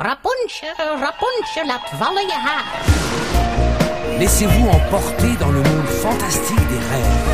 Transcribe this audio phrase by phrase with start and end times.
[0.00, 2.64] Rapunzel, Rapunzel, laat vallen je haar.
[4.18, 7.26] Laissez-vous emporter dans le monde fantastique des rêves.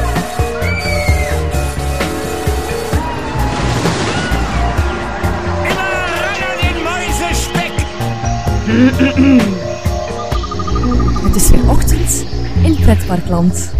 [11.22, 12.24] Het is weer ochtend
[12.62, 13.72] in Pretparkland.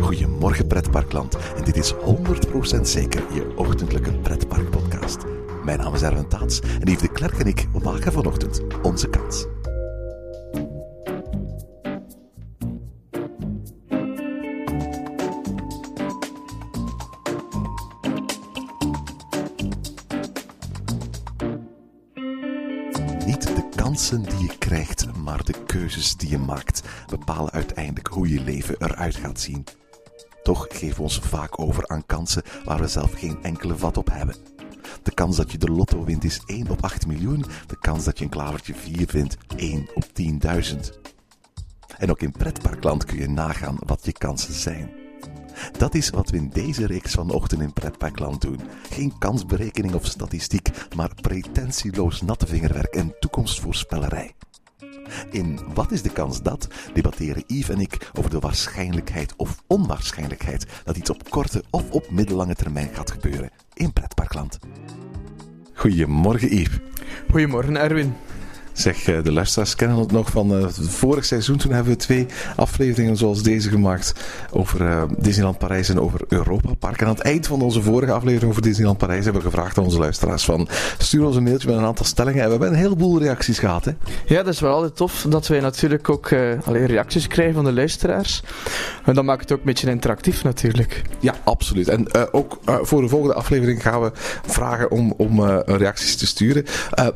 [0.00, 5.39] Goedemorgen pretparkland en dit is 100% zeker je ochtendelijke pretparkpodcast.
[5.64, 9.46] Mijn naam is Erwin Taats en Yves de Klerk en ik maken vanochtend onze kans.
[23.26, 28.28] Niet de kansen die je krijgt, maar de keuzes die je maakt bepalen uiteindelijk hoe
[28.28, 29.64] je leven eruit gaat zien.
[30.42, 34.10] Toch geven we ons vaak over aan kansen waar we zelf geen enkele vat op
[34.12, 34.49] hebben.
[35.02, 37.44] De kans dat je de lotto wint is 1 op 8 miljoen.
[37.66, 40.76] De kans dat je een klavertje 4 vindt 1 op 10.000.
[41.98, 44.90] En ook in pretparkland kun je nagaan wat je kansen zijn.
[45.78, 48.60] Dat is wat we in deze reeks vanochtend in Pretparkland doen.
[48.90, 54.34] Geen kansberekening of statistiek, maar pretentieloos natte vingerwerk en toekomstvoorspellerij.
[55.30, 60.66] In Wat is de kans dat debatteren Yves en ik over de waarschijnlijkheid of onwaarschijnlijkheid
[60.84, 64.58] dat iets op korte of op middellange termijn gaat gebeuren in Pretparkland.
[65.74, 66.78] Goedemorgen Yves.
[67.30, 68.14] Goedemorgen, Erwin.
[68.80, 71.56] Zeg, eh, de luisteraars kennen het nog van uh, vorig seizoen.
[71.56, 74.14] Toen hebben we twee afleveringen zoals deze gemaakt
[74.50, 77.00] over uh, Disneyland Parijs en over Europa Park.
[77.00, 79.84] En aan het eind van onze vorige aflevering over Disneyland Parijs hebben we gevraagd aan
[79.84, 82.40] onze luisteraars van stuur ons een mailtje met een aantal stellingen.
[82.40, 83.84] En we hebben een heleboel reacties gehad.
[83.84, 83.92] Hè?
[84.26, 86.32] Ja, dat is wel altijd tof dat wij natuurlijk ook
[86.64, 88.42] alleen reacties krijgen van de luisteraars.
[89.04, 91.02] En dat maakt het ook een beetje interactief natuurlijk.
[91.18, 91.88] Ja, absoluut.
[91.88, 94.10] En ook voor de volgende aflevering gaan we
[94.46, 96.64] vragen om, om reacties te sturen.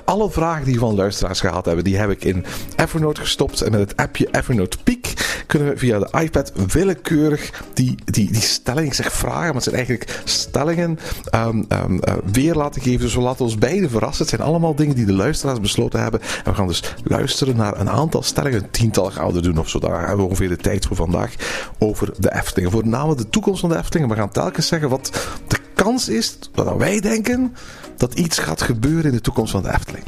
[0.05, 2.45] alle vragen die van luisteraars gehad hebben, die heb ik in
[2.77, 3.61] Evernote gestopt.
[3.61, 5.05] En met het appje Evernote Peak
[5.47, 9.63] kunnen we via de iPad willekeurig die, die, die stelling, ik zeg vragen, maar het
[9.63, 10.99] zijn eigenlijk stellingen
[11.35, 13.01] um, um, uh, weer laten geven.
[13.01, 14.27] Dus we laten ons beiden verrassen.
[14.27, 16.21] Het zijn allemaal dingen die de luisteraars besloten hebben.
[16.21, 19.69] En we gaan dus luisteren naar een aantal stellingen, een tiental gaan we doen of
[19.69, 19.79] zo.
[19.79, 21.35] Daar hebben we ongeveer de tijd voor vandaag
[21.79, 22.73] over de Efteling.
[22.73, 24.11] Voor name de toekomst van de Efteling.
[24.11, 27.55] We gaan telkens zeggen wat de kans is, wat wij denken,
[27.97, 30.05] dat iets gaat gebeuren in de toekomst van de Efteling.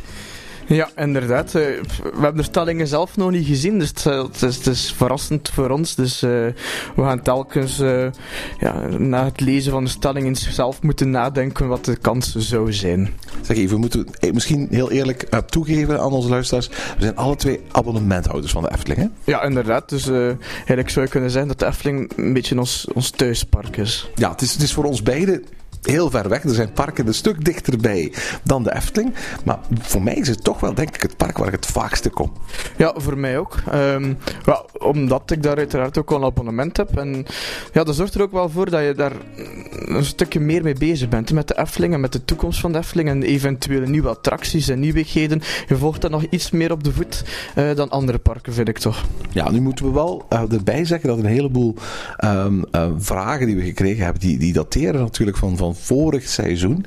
[0.67, 1.47] Ja, inderdaad.
[1.47, 4.93] Uh, we hebben de stellingen zelf nog niet gezien, dus het, het, is, het is,
[4.97, 5.95] verrassend voor ons.
[5.95, 6.31] Dus uh,
[6.97, 8.07] we gaan telkens uh,
[8.59, 13.15] ja, na het lezen van de stellingen zelf moeten nadenken wat de kans zou zijn.
[13.41, 16.69] Zeg even, we moeten misschien heel eerlijk toegeven aan onze luisteraars.
[16.69, 19.33] We zijn alle twee abonnementhouders van de Efteling, hè?
[19.33, 19.89] Ja, inderdaad.
[19.89, 24.11] Dus eigenlijk zou je kunnen zeggen dat de Efteling een beetje ons, ons thuispark is.
[24.15, 25.45] Ja, het is, het is voor ons beiden
[25.87, 26.43] heel ver weg.
[26.43, 29.15] Er zijn parken een stuk dichterbij dan de Efteling.
[29.45, 32.11] Maar voor mij is het toch wel, denk ik, het park waar ik het vaakste
[32.11, 32.33] kom.
[32.77, 33.55] Ja, voor mij ook.
[33.75, 36.97] Um, well, omdat ik daar uiteraard ook al een abonnement heb.
[36.97, 37.27] En
[37.73, 39.13] ja, dat zorgt er ook wel voor dat je daar
[39.71, 41.33] een stukje meer mee bezig bent.
[41.33, 43.09] Met de Efteling en met de toekomst van de Efteling.
[43.09, 45.43] En eventuele nieuwe attracties en nieuwigheden.
[45.69, 47.25] Je volgt dat nog iets meer op de voet
[47.57, 49.05] uh, dan andere parken, vind ik toch.
[49.31, 51.75] Ja, nu moeten we wel uh, erbij zeggen dat een heleboel
[52.25, 56.85] um, uh, vragen die we gekregen hebben, die, die dateren natuurlijk van, van vorig seizoen.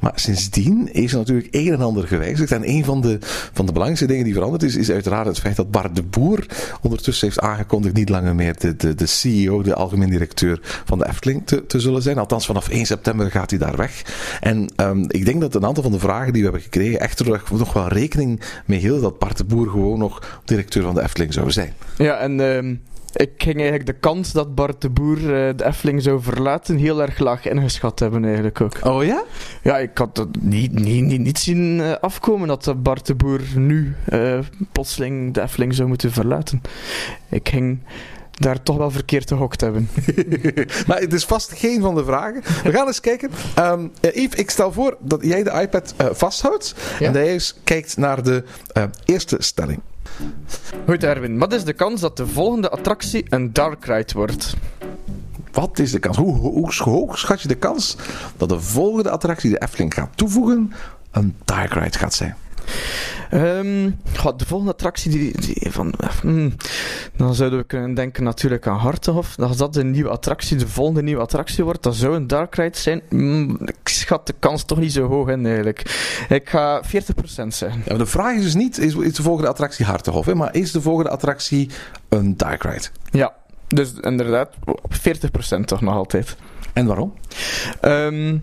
[0.00, 2.52] Maar sindsdien is natuurlijk een en ander gewijzigd.
[2.52, 3.18] En een van de,
[3.52, 6.46] van de belangrijkste dingen die veranderd is, is uiteraard het feit dat Bart de Boer
[6.80, 11.08] ondertussen heeft aangekondigd niet langer meer de, de, de CEO, de algemeen directeur van de
[11.08, 12.18] Efteling te, te zullen zijn.
[12.18, 14.02] Althans, vanaf 1 september gaat hij daar weg.
[14.40, 17.18] En um, ik denk dat een aantal van de vragen die we hebben gekregen echt
[17.18, 21.02] er nog wel rekening mee hield dat Bart de Boer gewoon nog directeur van de
[21.02, 21.72] Efteling zou zijn.
[21.96, 22.40] Ja, en...
[22.40, 22.80] Um
[23.18, 27.02] ik ging eigenlijk de kans dat Bart de Boer uh, de Efteling zou verlaten heel
[27.02, 28.78] erg laag ingeschat hebben eigenlijk ook.
[28.82, 29.22] Oh ja?
[29.62, 33.40] Ja, ik had het niet, niet, niet, niet zien uh, afkomen dat Bart de Boer
[33.54, 34.38] nu uh,
[34.72, 36.62] plotseling de Efteling zou moeten verlaten.
[37.28, 37.78] Ik ging
[38.30, 39.88] daar toch wel verkeerd gehokt hebben.
[40.86, 42.42] maar het is vast geen van de vragen.
[42.62, 43.30] We gaan eens kijken.
[43.58, 47.06] Um, Yves, ik stel voor dat jij de iPad vasthoudt ja?
[47.06, 48.44] en dat jij eens kijkt naar de
[49.04, 49.80] eerste stelling.
[50.86, 54.56] Goed Erwin, wat is de kans dat de volgende attractie een dark ride wordt?
[55.52, 56.16] Wat is de kans?
[56.16, 57.96] Hoe, hoog schat je de kans
[58.36, 60.72] dat de volgende attractie de Efteling gaat toevoegen
[61.10, 62.36] een dark ride gaat zijn?
[63.34, 63.98] Um,
[64.36, 66.54] de volgende attractie die, die van, mm,
[67.16, 69.38] dan zouden we kunnen denken natuurlijk aan Hartenhof.
[69.38, 72.78] Als dat de nieuwe attractie, de volgende nieuwe attractie wordt, dat zou een dark ride
[72.78, 73.02] zijn.
[73.10, 75.78] Mm, ik schat de kans toch niet zo hoog in eigenlijk.
[76.28, 77.82] Ik ga 40% zeggen.
[77.84, 80.72] Ja, de vraag is dus niet, is, is de volgende attractie Hartenhof, hè, maar is
[80.72, 81.70] de volgende attractie
[82.08, 82.86] een dark ride?
[83.10, 83.34] Ja,
[83.66, 84.50] dus inderdaad,
[85.60, 86.36] 40% toch nog altijd.
[86.72, 87.14] En waarom?
[87.82, 88.42] Um,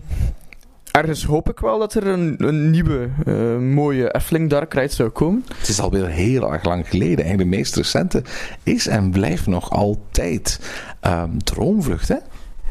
[0.96, 5.08] ergens hoop ik wel dat er een, een nieuwe, uh, mooie Efteling Dark Ride zou
[5.08, 5.44] komen.
[5.58, 7.24] Het is alweer heel erg lang geleden.
[7.24, 8.22] En de meest recente
[8.62, 10.60] is en blijft nog altijd
[11.06, 12.16] um, Droomvlucht, hè?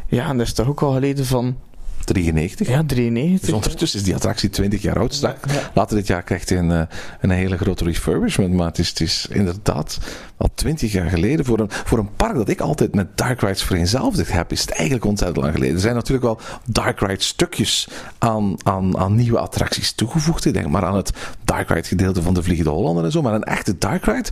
[0.08, 1.58] Ja, en dat is toch ook al geleden van
[2.06, 2.68] 93.
[2.68, 3.40] Ja, 93.
[3.40, 5.20] Dus ondertussen is die attractie 20 jaar oud.
[5.20, 5.36] Ja,
[5.74, 6.82] Later dit jaar krijgt hij een, eh,
[7.22, 8.54] een hele grote refurbishment.
[8.54, 10.00] Maar het is, het is inderdaad
[10.38, 11.46] al 20 jaar geleden.
[11.46, 14.70] Voor een, voor een park dat ik altijd met Dark Rides vereenzelvigd heb, is het
[14.70, 15.76] eigenlijk ontzettend lang geleden.
[15.76, 17.88] Er zijn natuurlijk wel Dark Ride stukjes
[18.18, 20.46] aan, aan, aan nieuwe attracties toegevoegd.
[20.46, 21.12] Ik denk maar aan het
[21.44, 23.22] Dark Ride gedeelte van de Vliegende Hollander en zo.
[23.22, 24.30] Maar een echte Dark Ride,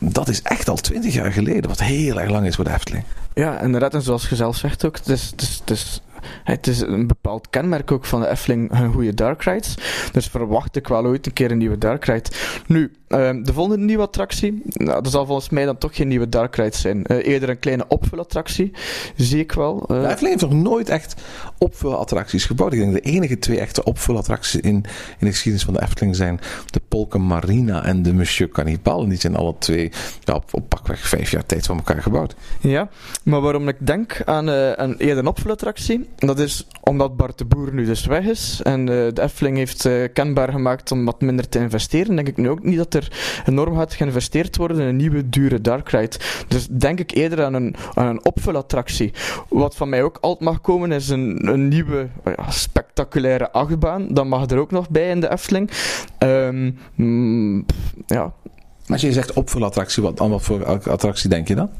[0.00, 1.68] dat is echt al 20 jaar geleden.
[1.68, 3.04] Wat heel erg lang is voor de Efteling.
[3.34, 3.94] Ja, inderdaad.
[3.94, 6.02] En zoals je zelf zegt ook, het is, het is, het is
[6.44, 9.74] het is een bepaald kenmerk ook van de Efteling, een goede dark rides.
[10.12, 12.30] Dus verwacht ik wel ooit een keer een nieuwe dark ride.
[12.66, 16.28] Nu, uh, de volgende nieuwe attractie, nou, dat zal volgens mij dan toch geen nieuwe
[16.28, 17.04] dark ride zijn.
[17.06, 18.72] Uh, eerder een kleine opvulattractie,
[19.16, 19.88] zie ik wel.
[19.90, 21.22] Uh, de Efteling heeft nog nooit echt
[21.62, 22.72] opvulattracties gebouwd.
[22.72, 24.84] Ik denk de enige twee echte opvulattracties in, in
[25.18, 29.02] de geschiedenis van de Efteling zijn de Polka Marina en de Monsieur Cannibal.
[29.02, 29.90] En die zijn alle twee
[30.24, 32.34] ja, op, op pakweg vijf jaar tijd van elkaar gebouwd.
[32.60, 32.88] Ja,
[33.24, 37.44] maar waarom ik denk aan uh, een eerder een opvulattractie, dat is omdat Bart de
[37.44, 38.60] Boer nu dus weg is.
[38.62, 42.14] En uh, de Efteling heeft uh, kenbaar gemaakt om wat minder te investeren.
[42.14, 43.12] Denk ik nu ook niet dat er
[43.46, 46.16] enorm gaat geïnvesteerd worden in een nieuwe dure dark ride.
[46.48, 49.12] Dus denk ik eerder aan een, aan een opvulattractie.
[49.48, 54.08] Wat van mij ook altijd mag komen is een, een nieuwe oh ja, spectaculaire achtbaan.
[54.08, 55.70] Dat mag er ook nog bij in de Efteling.
[56.18, 56.76] Um,
[58.06, 58.32] ja.
[58.86, 61.70] Als je zegt opvulattractie, wat, wat voor attractie denk je dan?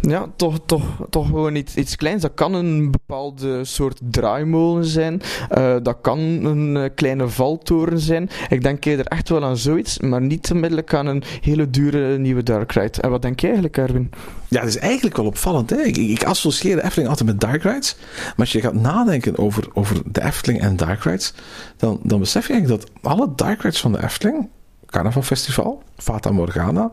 [0.00, 2.22] Ja, toch, toch, toch gewoon iets, iets kleins.
[2.22, 5.22] Dat kan een bepaalde soort draaimolen zijn.
[5.58, 8.30] Uh, dat kan een uh, kleine valtoren zijn.
[8.48, 12.42] Ik denk eerder echt wel aan zoiets, maar niet onmiddellijk aan een hele dure nieuwe
[12.42, 13.00] Dark Ride.
[13.00, 14.10] En wat denk jij eigenlijk, Erwin?
[14.48, 15.70] Ja, dat is eigenlijk wel opvallend.
[15.70, 15.76] Hè?
[15.76, 17.96] Ik, ik associeer de Efteling altijd met Dark Rides.
[18.24, 21.34] Maar als je gaat nadenken over, over de Efteling en Dark Rides,
[21.76, 24.48] dan, dan besef je eigenlijk dat alle Dark Rides van de Efteling,
[24.86, 26.90] Carnaval Festival, Fata Morgana,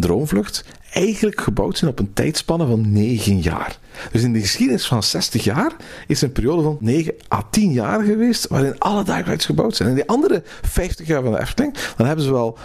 [0.00, 3.78] Droomvlucht eigenlijk gebouwd zijn op een tijdspanne van 9 jaar.
[4.12, 5.72] Dus in de geschiedenis van 60 jaar
[6.06, 9.88] is een periode van 9 à 10 jaar geweest waarin alle rides gebouwd zijn.
[9.88, 12.58] En die andere 50 jaar van de Efteling, dan hebben ze wel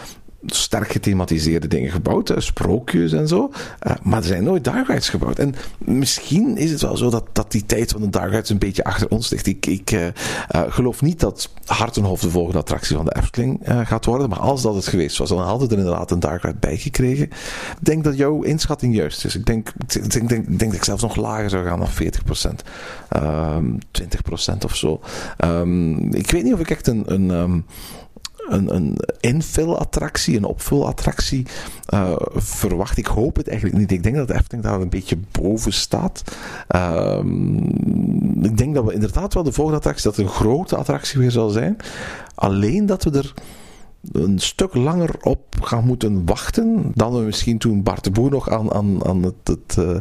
[0.46, 3.52] sterk gethematiseerde dingen gebouwd, hè, sprookjes en zo.
[3.88, 5.40] Uh, maar er zijn nooit dark gebouwd.
[5.40, 8.84] En misschien is het wel zo dat, dat die tijd van de dark een beetje
[8.84, 9.48] achter ons ligt.
[9.48, 10.08] Ik, ik uh,
[10.50, 14.30] geloof niet dat Hartenhof de volgende attractie van de Efteling gaat worden.
[14.30, 16.78] Maar als dat het geweest was, dan hadden we er inderdaad een dark ride bij
[16.78, 17.26] gekregen.
[17.26, 19.36] Ik denk dat jouw inschatting juist is.
[19.36, 22.68] Ik denk, ik denk, denk, dat ik zelfs nog lager zou gaan dan 40%.
[23.18, 23.78] Um,
[24.54, 25.02] 20% of zo.
[25.46, 27.04] Um, ik weet niet of ik echt een...
[27.14, 27.66] een um,
[28.52, 31.46] een, een infill-attractie, een opvulattractie
[31.94, 32.98] uh, verwacht.
[32.98, 33.92] Ik hoop het eigenlijk niet.
[33.92, 36.24] Ik denk dat de Efteling daar een beetje boven staat.
[36.76, 37.20] Uh,
[38.42, 41.50] ik denk dat we inderdaad wel de volgende attractie, dat een grote attractie weer zal
[41.50, 41.78] zijn.
[42.36, 43.34] Alleen dat we er
[44.12, 48.50] een stuk langer op gaan moeten wachten dan we misschien toen Bart de Boer nog
[48.50, 49.98] aan, aan, aan het, het uh,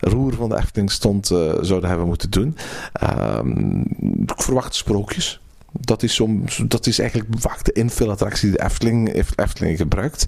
[0.00, 2.56] roer van de Efteling stond uh, zouden hebben moeten doen.
[2.92, 3.80] Ehm,
[4.22, 5.40] ik verwacht sprookjes.
[5.80, 10.26] Dat is, soms, dat is eigenlijk vaak de infilattractie die de Efteling, Efteling gebruikt.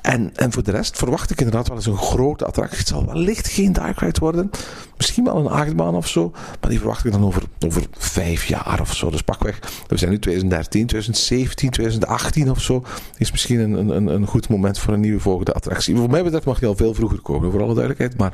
[0.00, 2.78] En, en voor de rest verwacht ik inderdaad wel eens een grote attractie.
[2.78, 4.50] Het zal wellicht geen dark ride worden.
[4.96, 6.30] Misschien wel een achtbaan of zo.
[6.60, 9.10] Maar die verwacht ik dan over, over vijf jaar of zo.
[9.10, 9.58] Dus pakweg.
[9.86, 12.84] We zijn nu 2013, 2017, 2018 of zo.
[13.16, 15.96] Is misschien een, een, een goed moment voor een nieuwe volgende attractie.
[15.96, 18.18] Voor mij betreft mag die al veel vroeger komen, voor alle duidelijkheid.
[18.18, 18.32] Maar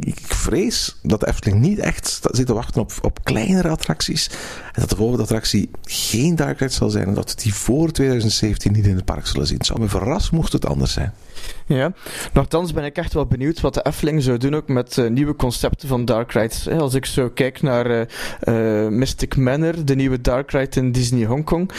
[0.00, 4.30] ik vrees dat Efteling niet echt zit te wachten op, op kleinere attracties.
[4.72, 7.06] En dat de volgende attractie geen dark ride zal zijn.
[7.06, 9.56] En dat we die voor 2017 niet in het park zullen zien.
[9.56, 11.12] Het zou me verrassen mocht het anders zijn.
[11.66, 11.92] Ja,
[12.32, 15.36] nogthans ben ik echt wel benieuwd wat de Efteling zou doen ook met uh, nieuwe
[15.36, 16.68] concepten van dark rides.
[16.68, 18.00] Als ik zo kijk naar uh,
[18.84, 21.70] uh, Mystic Manor, de nieuwe dark ride in Disney Hongkong,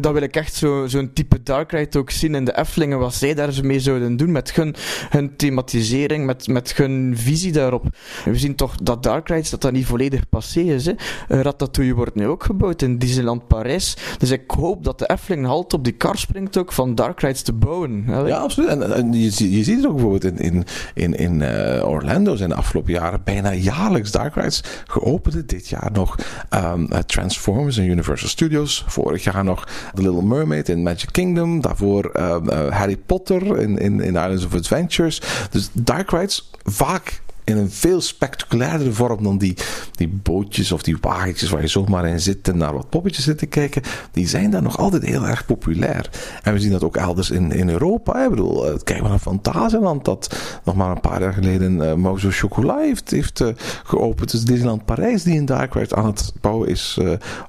[0.00, 2.98] dan wil ik echt zo'n zo type dark ride ook zien in de Efteling en
[2.98, 4.74] wat zij daar mee zouden doen met hun,
[5.10, 7.84] hun thematisering, met, met hun visie daarop.
[8.24, 10.86] We zien toch dat dark rides dat dat niet volledig passé is.
[10.86, 10.92] Hè.
[11.28, 13.96] Ratatouille wordt nu ook gebouwd in Disneyland Parijs.
[14.18, 17.42] Dus ik hoop dat de Efteling halt op die kar springt ook van dark rides
[17.42, 18.04] te bouwen.
[18.06, 18.75] Ja, absoluut.
[19.10, 19.30] Je,
[19.64, 20.64] ziet het ook bijvoorbeeld in, in,
[20.94, 25.48] in, in uh, Orlando zijn de afgelopen jaren bijna jaarlijks dark rides geopend.
[25.48, 26.18] Dit jaar nog
[26.50, 28.84] um, Transformers in Universal Studios.
[28.86, 29.64] Vorig jaar nog
[29.94, 31.60] The Little Mermaid in Magic Kingdom.
[31.60, 35.22] Daarvoor um, uh, Harry Potter in, in, in Islands of Adventures.
[35.50, 39.56] Dus dark rides vaak in een veel spectaculairdere vorm dan die,
[39.92, 43.38] die bootjes of die wagentjes waar je zomaar in zit en naar wat poppetjes zit
[43.38, 43.82] te kijken.
[44.12, 46.10] Die zijn daar nog altijd heel erg populair.
[46.42, 48.24] En we zien dat ook elders in, in Europa.
[48.24, 51.94] Ik bedoel, uh, kijk maar naar Fantasieland, dat nog maar een paar jaar geleden uh,
[51.94, 53.48] Mozo Chocolat heeft, heeft uh,
[53.84, 54.30] geopend.
[54.30, 57.00] Dus Disneyland Parijs die in Dark Ride aan het bouwen is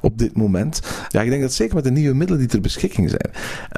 [0.02, 0.82] op dit moment.
[1.08, 3.32] Ja, ik denk dat zeker met de nieuwe middelen die ter beschikking zijn,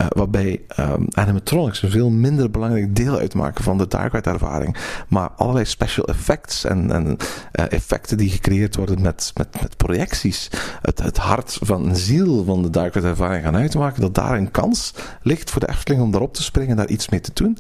[0.08, 5.30] waarbij um, animatronics een veel minder belangrijk deel uitmaken van de Dark Ride ervaring, maar
[5.36, 10.50] allerlei special effects en, en uh, effecten die gecreëerd worden met, met, met projecties,
[10.82, 14.51] het, het hart van een ziel van de Dark ervaring gaan uitmaken, dat daar een
[14.51, 17.58] kans ligt voor de Efteling om daarop te springen en daar iets mee te doen.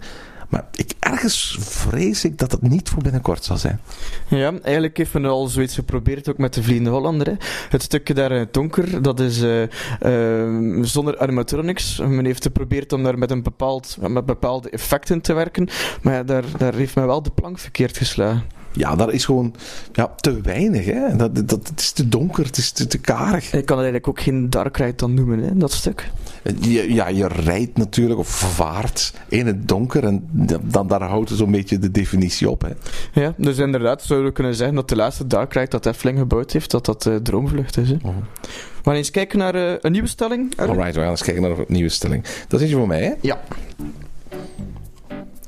[0.49, 3.79] Maar ik, ergens vrees ik dat het niet voor binnenkort zal zijn.
[4.27, 7.27] Ja, eigenlijk heeft men al zoiets geprobeerd, ook met de Vliegende Hollander.
[7.27, 7.33] Hè.
[7.69, 11.99] Het stukje daar in het donker, dat is uh, uh, zonder animatronics.
[11.99, 15.69] Men heeft geprobeerd om daar met, een bepaald, met bepaalde effecten te werken.
[16.01, 18.58] Maar daar, daar heeft men wel de plank verkeerd geslagen.
[18.71, 19.53] Ja, dat is gewoon
[19.93, 20.85] ja, te weinig.
[20.85, 21.15] Hè?
[21.15, 23.45] Dat, dat, het is te donker, het is te, te karig.
[23.45, 26.11] Ik kan het eigenlijk ook geen dark ride dan noemen, hè, dat stuk.
[26.59, 30.27] Je, ja, je rijdt natuurlijk of vaart in het donker en
[30.63, 32.61] dan, daar houdt het zo'n beetje de definitie op.
[32.61, 32.69] Hè?
[33.21, 36.51] Ja, dus inderdaad zouden we kunnen zeggen dat de laatste dark ride dat Efteling gebouwd
[36.51, 37.89] heeft, dat dat uh, Droomvlucht is.
[37.89, 37.97] Hè?
[38.01, 40.53] We gaan eens kijken naar uh, een nieuwe stelling.
[40.57, 42.23] Alright, we gaan eens kijken naar een nieuwe stelling.
[42.47, 43.13] Dat is je voor mij, hè?
[43.21, 43.39] Ja.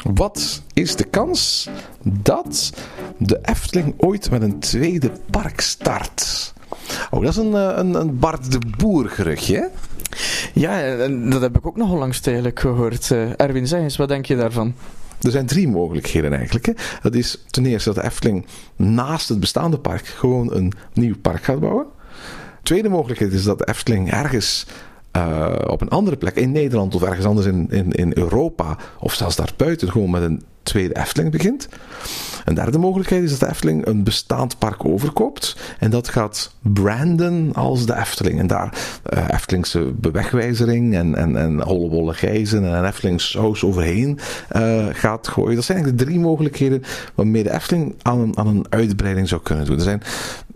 [0.03, 1.70] Wat is de kans
[2.03, 2.74] dat
[3.17, 6.53] de Efteling ooit met een tweede park start?
[7.10, 9.70] Oh, dat is een, een, een Bart de Boer geruchtje,
[10.53, 13.10] Ja, en dat heb ik ook nog onlangs eigenlijk gehoord.
[13.10, 14.74] Uh, Erwin, zeg eens, wat denk je daarvan?
[15.22, 16.65] Er zijn drie mogelijkheden eigenlijk.
[16.65, 16.74] Hè.
[17.01, 21.43] Dat is ten eerste dat de Efteling naast het bestaande park gewoon een nieuw park
[21.43, 21.86] gaat bouwen.
[22.63, 24.65] Tweede mogelijkheid is dat de Efteling ergens
[25.18, 29.13] uh, op een andere plek in Nederland of ergens anders in, in, in Europa of
[29.13, 31.68] zelfs daarbuiten gewoon met een tweede Efteling begint.
[32.46, 37.53] Een derde mogelijkheid is dat de Efteling een bestaand park overkoopt en dat gaat branden
[37.53, 38.39] als de Efteling.
[38.39, 38.77] En daar
[39.13, 44.20] uh, Eftelingse bewegwijzering en, en, en hollebolle gijzen en een Efteling saus overheen
[44.56, 45.56] uh, gaat gooien.
[45.56, 46.84] Dat zijn eigenlijk de drie mogelijkheden
[47.15, 49.75] waarmee de Efteling aan aan een uitbreiding zou kunnen doen.
[49.75, 50.01] Er zijn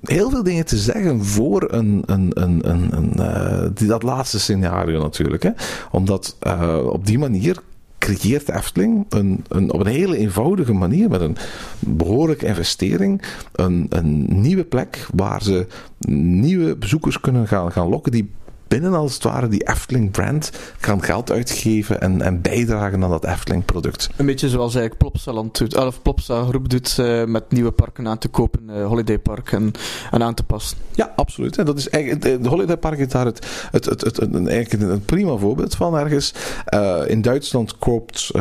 [0.09, 4.39] heel veel dingen te zeggen voor een, een, een, een, een uh, die, dat laatste
[4.39, 5.43] scenario natuurlijk.
[5.43, 5.49] Hè?
[5.91, 7.61] Omdat uh, op die manier
[7.97, 11.37] creëert Efteling een, een, op een hele eenvoudige manier, met een
[11.79, 13.21] behoorlijke investering,
[13.51, 15.67] een, een nieuwe plek waar ze
[16.07, 18.31] nieuwe bezoekers kunnen gaan, gaan lokken die
[18.67, 23.25] binnen als het ware die Efteling brand gaan geld uitgeven en, en bijdragen aan dat
[23.25, 24.09] Efteling product.
[24.15, 28.17] Een beetje zoals eigenlijk Plopsaland doet, of Plopsa groep doet uh, met nieuwe parken aan
[28.17, 29.71] te kopen, uh, Holidaypark en,
[30.11, 30.77] en aan te passen.
[30.91, 31.57] Ja, absoluut.
[31.57, 35.05] En dat is eigenlijk, de Holidaypark is daar het, het, het, het, een, eigenlijk een
[35.05, 36.33] prima voorbeeld van ergens.
[36.73, 38.31] Uh, in Duitsland koopt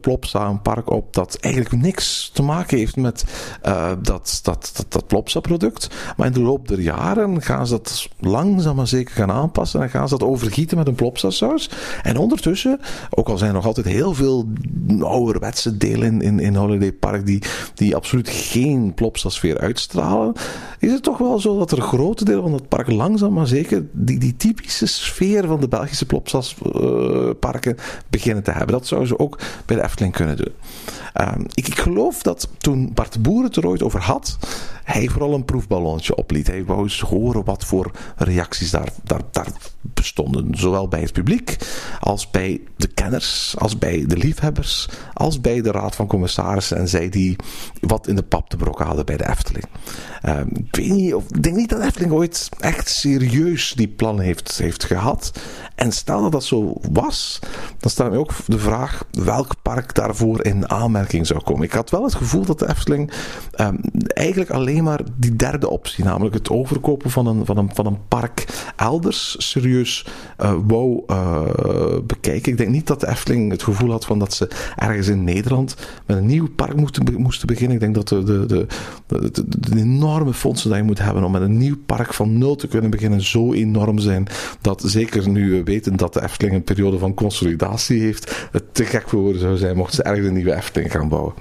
[0.00, 3.24] Plopsa een park op dat eigenlijk niks te maken heeft met
[4.02, 5.88] dat, dat, dat, dat Plopsa product.
[6.16, 9.69] Maar in de loop der jaren gaan ze dat langzaam maar zeker gaan aanpassen.
[9.74, 11.70] En dan gaan ze dat overgieten met een plopsasaus.
[12.02, 14.48] En ondertussen, ook al zijn er nog altijd heel veel
[15.00, 17.42] ouderwetse delen in, in, in Holiday Park die,
[17.74, 20.32] die absoluut geen plopsasfeer uitstralen,
[20.78, 23.86] is het toch wel zo dat er grote deel van het park langzaam maar zeker
[23.92, 28.72] die, die typische sfeer van de Belgische plopsasparken uh, beginnen te hebben.
[28.72, 30.52] Dat zouden ze ook bij de Efteling kunnen doen.
[31.20, 34.38] Um, ik, ik, geloof dat toen Bart de Boer het er ooit over had,
[34.84, 36.46] hij vooral een proefballonnetje opliet.
[36.46, 39.46] Hij wou eens horen wat voor reacties daar, daar, daar
[39.80, 40.54] bestonden.
[40.54, 41.56] Zowel bij het publiek,
[42.00, 46.88] als bij de kenners, als bij de liefhebbers, als bij de Raad van Commissarissen en
[46.88, 47.36] zij die
[47.80, 49.64] wat in de pap te brokken hadden bij de Efteling.
[50.28, 54.20] Um, ik weet niet, of, ik denk niet dat Efteling ooit echt serieus die plan
[54.20, 55.32] heeft, heeft gehad.
[55.74, 57.38] En stel dat dat zo was,
[57.78, 61.62] dan staat mij ook de vraag welk park daarvoor in aanmerking zou komen.
[61.62, 63.12] Ik had wel het gevoel dat de Efteling
[63.56, 67.86] um, eigenlijk alleen maar die derde optie, namelijk het overkopen van een, van een, van
[67.86, 70.06] een park elders, serieus
[70.40, 71.42] uh, wou uh,
[72.06, 72.52] bekijken.
[72.52, 75.76] Ik denk niet dat de Efteling het gevoel had van dat ze ergens in Nederland
[76.06, 77.74] met een nieuw park moesten, moesten beginnen.
[77.74, 78.66] Ik denk dat de, de,
[79.06, 82.68] de, enorme fondsen die je moet hebben om met een nieuw park van nul te
[82.68, 84.26] kunnen beginnen zo enorm zijn
[84.60, 88.84] dat zeker nu we weten dat de Efteling een periode van consolidatie heeft, het te
[88.84, 91.34] gek voor woorden zou zijn mochten ze ergens een nieuwe Efteling gaan bouwen.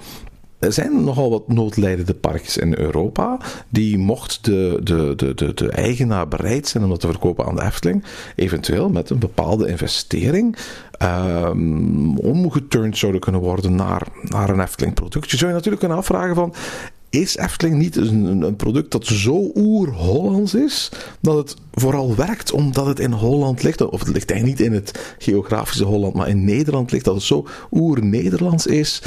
[0.60, 3.38] Er zijn nogal wat noodlijdende parkjes in Europa.
[3.70, 7.56] Die mocht de, de, de, de, de eigenaar bereid zijn om dat te verkopen aan
[7.56, 8.04] de Efteling,
[8.36, 10.58] eventueel met een bepaalde investering,
[11.02, 15.32] um, omgeturnd zouden kunnen worden naar, naar een Efteling product.
[15.32, 16.54] Je zou je natuurlijk kunnen afvragen van,
[17.10, 22.86] is Efteling niet een, een product dat zo oer-Hollands is, dat het vooral werkt omdat
[22.86, 26.44] het in Holland ligt, of het ligt eigenlijk niet in het geografische Holland, maar in
[26.44, 29.02] Nederland ligt, dat het zo oer-Nederlands is,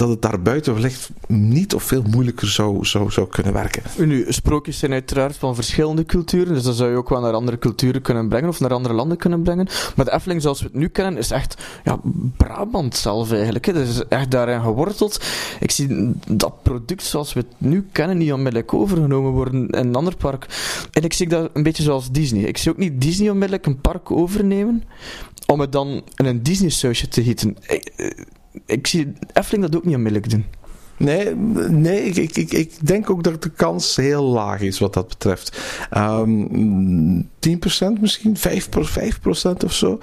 [0.00, 3.82] dat het daarbuiten wellicht niet of veel moeilijker zou, zou, zou kunnen werken.
[3.96, 7.58] Nu, sprookjes zijn uiteraard van verschillende culturen, dus dat zou je ook wel naar andere
[7.58, 9.68] culturen kunnen brengen of naar andere landen kunnen brengen.
[9.96, 12.00] Maar de Efteling zoals we het nu kennen is echt ja,
[12.36, 13.64] Brabant zelf eigenlijk.
[13.64, 13.72] Hè.
[13.72, 15.24] Dat is echt daarin geworteld.
[15.60, 19.94] Ik zie dat product zoals we het nu kennen niet onmiddellijk overgenomen worden in een
[19.94, 20.46] ander park.
[20.92, 22.42] En ik zie dat een beetje zoals Disney.
[22.42, 24.84] Ik zie ook niet Disney onmiddellijk een park overnemen
[25.46, 27.56] om het dan in een Disney-sausje te gieten.
[28.66, 30.44] Ik, zie Efteling dat ook niet onmiddellijk doen.
[30.96, 31.34] Nee,
[31.70, 35.60] nee ik, ik, ik denk ook dat de kans heel laag is wat dat betreft.
[35.96, 39.98] Um, 10% misschien, 5%, 5% of zo.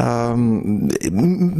[0.00, 0.88] Um,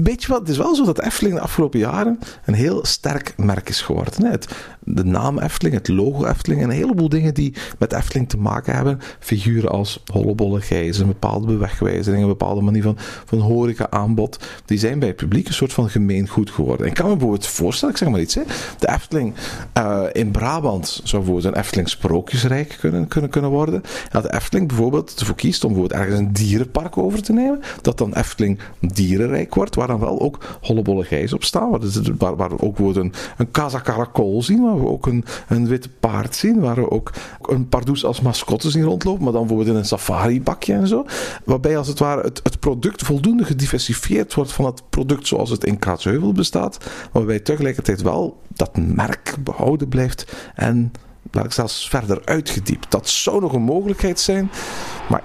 [0.03, 3.35] weet je wat, het is wel zo dat Efteling de afgelopen jaren een heel sterk
[3.37, 4.27] merk is geworden.
[4.27, 4.49] Het,
[4.85, 8.75] de naam Efteling, het logo Efteling en een heleboel dingen die met Efteling te maken
[8.75, 9.01] hebben.
[9.19, 14.39] Figuren als hollebolle gijzen, bepaalde bewegwijzering, een bepaalde manier van, van horeca aanbod.
[14.65, 16.87] Die zijn bij het publiek een soort van gemeengoed geworden.
[16.87, 18.43] En ik kan me bijvoorbeeld voorstellen, ik zeg maar iets, hè,
[18.79, 19.35] de Efteling
[19.79, 23.75] uh, in Brabant zou bijvoorbeeld een Efteling sprookjesrijk kunnen, kunnen, kunnen worden.
[23.75, 27.61] En dat de Efteling bijvoorbeeld ervoor kiest om bijvoorbeeld ergens een dierenpark over te nemen.
[27.81, 31.71] Dat dan Efteling dierenrijk wordt, waar dan wel ook hollebolle gijzen op staan.
[32.19, 33.83] Waar, waar, we ook een, een Casa
[34.39, 36.61] zien, waar we ook een, een witte paard zien.
[36.61, 37.13] Waar we ook
[37.43, 41.07] een pardoes als mascotte zien rondlopen, maar dan bijvoorbeeld in een safari-bakje en zo.
[41.45, 45.65] Waarbij als het ware het, het product voldoende gediversifieerd wordt van het product zoals het
[45.65, 46.79] in Kaatsheuvel bestaat.
[47.13, 50.93] Waarbij tegelijkertijd wel dat merk behouden blijft en
[51.33, 52.91] laat ik zelfs verder uitgediept.
[52.91, 54.51] Dat zou nog een mogelijkheid zijn,
[55.09, 55.23] maar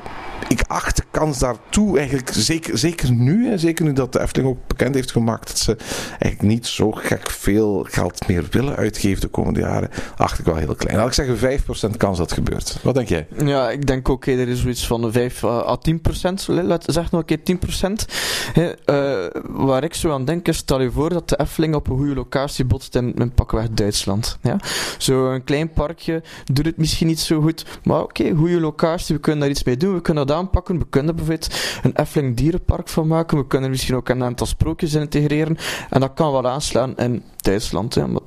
[0.48, 4.50] ik acht de kans daartoe eigenlijk, zeker, zeker nu, hè, zeker nu dat de Efteling
[4.50, 5.76] ook bekend heeft gemaakt dat ze
[6.10, 10.56] eigenlijk niet zo gek veel geld meer willen uitgeven de komende jaren, acht ik wel
[10.56, 10.98] heel klein.
[10.98, 11.62] Laat ik zeggen
[11.94, 12.78] 5% kans dat gebeurt.
[12.84, 13.28] Wat denk jij?
[13.46, 17.44] Ja, ik denk ook, er is zoiets van 5 à 10%, laat, zeg nog een
[17.44, 18.14] keer 10%.
[18.54, 21.90] Hè, uh, waar ik zo aan denk is, stel je voor dat de Efteling op
[21.90, 24.38] een goede locatie botst in, in pakweg Duitsland.
[24.42, 24.60] Ja?
[24.98, 29.22] Zo'n klein parkje doet het misschien niet zo goed, maar oké, okay, goede locatie, we
[29.22, 30.80] kunnen daar iets mee doen, we kunnen aanpakken.
[30.80, 33.38] We kunnen bijvoorbeeld een Efteling dierenpark van maken.
[33.38, 35.58] We kunnen misschien ook een aantal sprookjes integreren.
[35.90, 37.96] En dat kan wel aanslaan in Duitsland.
[37.96, 38.24] Hè, omdat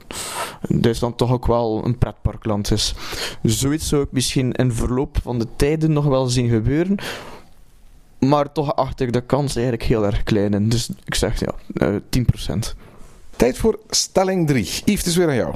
[0.68, 2.94] Duitsland toch ook wel een pretparkland is.
[3.42, 6.98] Zoiets zou ik misschien in verloop van de tijden nog wel zien gebeuren.
[8.18, 10.68] Maar toch acht ik de kans eigenlijk heel erg klein in.
[10.68, 12.74] Dus ik zeg ja, uh, eh, 10%.
[13.36, 14.64] Tijd voor stelling 3.
[14.64, 15.54] Yves, het is weer aan jou.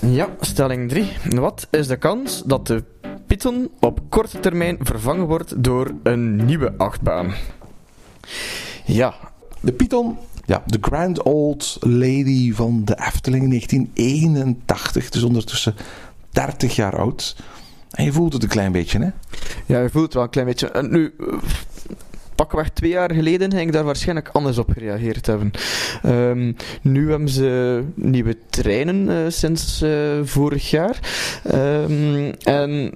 [0.00, 1.12] Ja, stelling 3.
[1.28, 2.84] Wat is de kans dat de
[3.30, 7.34] Python op korte termijn vervangen wordt door een nieuwe achtbaan?
[8.84, 9.14] Ja.
[9.60, 15.10] De Python, ja, de Grand Old Lady van de Efteling 1981.
[15.10, 15.74] Dus ondertussen
[16.30, 17.36] 30 jaar oud.
[17.90, 19.10] En je voelt het een klein beetje, hè?
[19.66, 20.82] Ja, je voelt het wel een klein beetje.
[20.82, 21.14] Nu,
[22.40, 25.50] pakweg twee jaar geleden ging ik daar waarschijnlijk anders op gereageerd hebben.
[26.06, 29.90] Um, nu hebben ze nieuwe treinen uh, sinds uh,
[30.22, 30.98] vorig jaar.
[31.54, 32.92] Um, en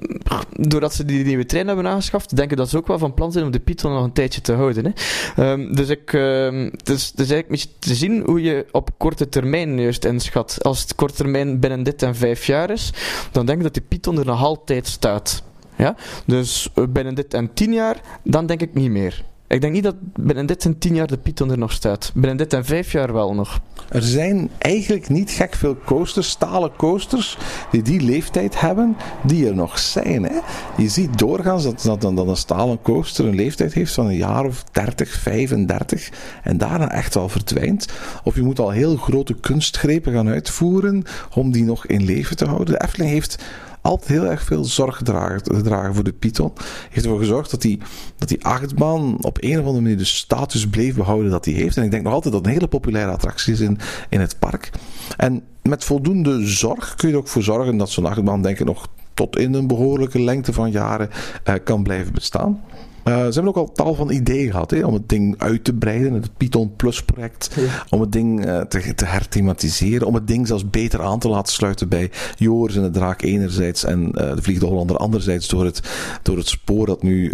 [0.50, 3.32] doordat ze die nieuwe treinen hebben aangeschaft, denk ik dat ze ook wel van plan
[3.32, 4.94] zijn om de Python nog een tijdje te houden.
[4.94, 5.52] Hè.
[5.52, 10.04] Um, dus ik, het, is, het eigenlijk te zien hoe je op korte termijn juist
[10.04, 10.58] inschat.
[10.62, 12.92] Als het korte termijn binnen dit en vijf jaar is,
[13.32, 15.42] dan denk ik dat de Python er nog altijd staat.
[15.76, 15.96] Ja?
[16.26, 19.24] Dus eh, binnen dit en tien jaar, dan denk ik niet meer.
[19.48, 22.12] Ik denk niet dat binnen dit en tien jaar de Python er nog staat.
[22.14, 23.60] Binnen dit en vijf jaar wel nog.
[23.88, 27.38] Er zijn eigenlijk niet gek veel coasters, stalen coasters,
[27.70, 30.22] die die leeftijd hebben, die er nog zijn.
[30.22, 30.38] Hè?
[30.76, 34.44] Je ziet doorgaans dat, dat, dat een stalen coaster een leeftijd heeft van een jaar
[34.44, 36.10] of 30, 35
[36.42, 37.86] en daarna echt wel verdwijnt.
[38.22, 41.02] Of je moet al heel grote kunstgrepen gaan uitvoeren
[41.34, 42.74] om die nog in leven te houden.
[42.74, 43.44] De Efteling heeft
[43.84, 46.52] altijd heel erg veel zorg gedragen, voor de Python.
[46.90, 47.78] Heeft ervoor gezorgd dat die,
[48.18, 51.76] dat die achtbaan op een of andere manier de status bleef behouden dat hij heeft.
[51.76, 54.70] En ik denk nog altijd dat een hele populaire attractie is in, in het park.
[55.16, 58.66] En met voldoende zorg kun je er ook voor zorgen dat zo'n achtbaan denk ik
[58.66, 61.10] nog tot in een behoorlijke lengte van jaren
[61.48, 62.60] uh, kan blijven bestaan.
[63.04, 65.74] Uh, ze hebben ook al tal van ideeën gehad hè, om het ding uit te
[65.74, 66.12] breiden.
[66.12, 67.56] Het Python Plus project.
[67.90, 70.06] Om het ding uh, te, te herthematiseren.
[70.06, 73.84] Om het ding zelfs beter aan te laten sluiten bij Joris en de Draak enerzijds.
[73.84, 75.48] En uh, de Vliegende Hollander anderzijds.
[75.48, 75.80] Door het,
[76.22, 77.32] door het spoor dat nu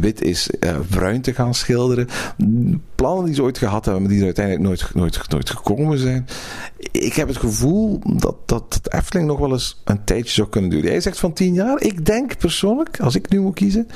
[0.00, 0.50] wit is,
[0.88, 2.08] bruin te gaan schilderen.
[2.94, 6.26] Plannen die ze ooit gehad hebben, maar die er uiteindelijk nooit, nooit, nooit gekomen zijn.
[6.90, 10.70] Ik heb het gevoel dat, dat het Efteling nog wel eens een tijdje zou kunnen
[10.70, 10.90] duren.
[10.90, 11.80] Jij zegt van tien jaar.
[11.80, 13.88] Ik denk persoonlijk, als ik nu moet kiezen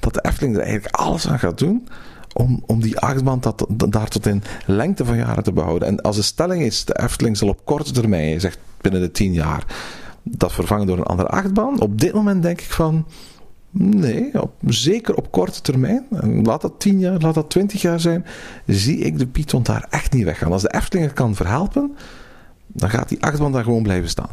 [0.00, 1.88] dat de Efteling er eigenlijk alles aan gaat doen
[2.32, 5.88] om, om die achtbaan dat, daar tot in lengte van jaren te behouden.
[5.88, 9.32] En als de stelling is, de Efteling zal op korte termijn, zegt binnen de tien
[9.32, 9.64] jaar,
[10.22, 11.80] dat vervangen door een andere achtbaan.
[11.80, 13.06] Op dit moment denk ik van,
[13.70, 16.06] nee, op, zeker op korte termijn,
[16.42, 18.24] laat dat tien jaar, laat dat twintig jaar zijn,
[18.66, 20.52] zie ik de Python daar echt niet weggaan.
[20.52, 21.96] Als de Efteling het kan verhelpen,
[22.66, 24.30] dan gaat die achtbaan daar gewoon blijven staan.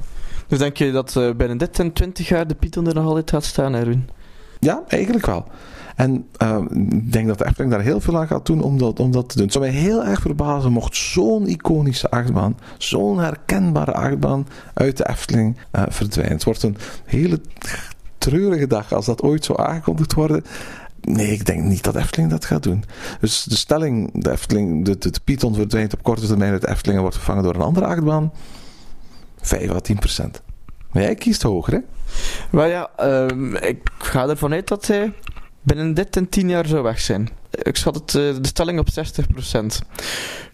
[0.47, 3.29] Dus denk je dat uh, binnen dit en 20 jaar de Python er nog altijd
[3.29, 4.09] gaat staan, Erwin?
[4.59, 5.45] Ja, eigenlijk wel.
[5.95, 6.57] En uh,
[6.89, 9.29] ik denk dat de Efteling daar heel veel aan gaat doen om dat, om dat
[9.29, 9.43] te doen.
[9.43, 15.09] Het zou mij heel erg verbazen mocht zo'n iconische achtbaan, zo'n herkenbare achtbaan uit de
[15.09, 16.33] Efteling uh, verdwijnen.
[16.33, 17.41] Het wordt een hele
[18.17, 20.43] treurige dag als dat ooit zou aangekondigd worden.
[21.01, 22.83] Nee, ik denk niet dat Efteling dat gaat doen.
[23.19, 26.69] Dus de stelling, de Efteling, de, de, de Python verdwijnt op korte termijn uit de
[26.69, 28.31] Efteling en wordt vervangen door een andere achtbaan.
[29.41, 30.41] 5 à 10 procent.
[30.91, 31.79] Maar jij kiest hoger, hè?
[32.51, 35.13] Maar ja, uh, ik ga ervan uit dat hij
[35.61, 37.29] binnen dit en 10 jaar zou weg zijn.
[37.51, 39.81] Ik schat het, uh, de stelling op 60%.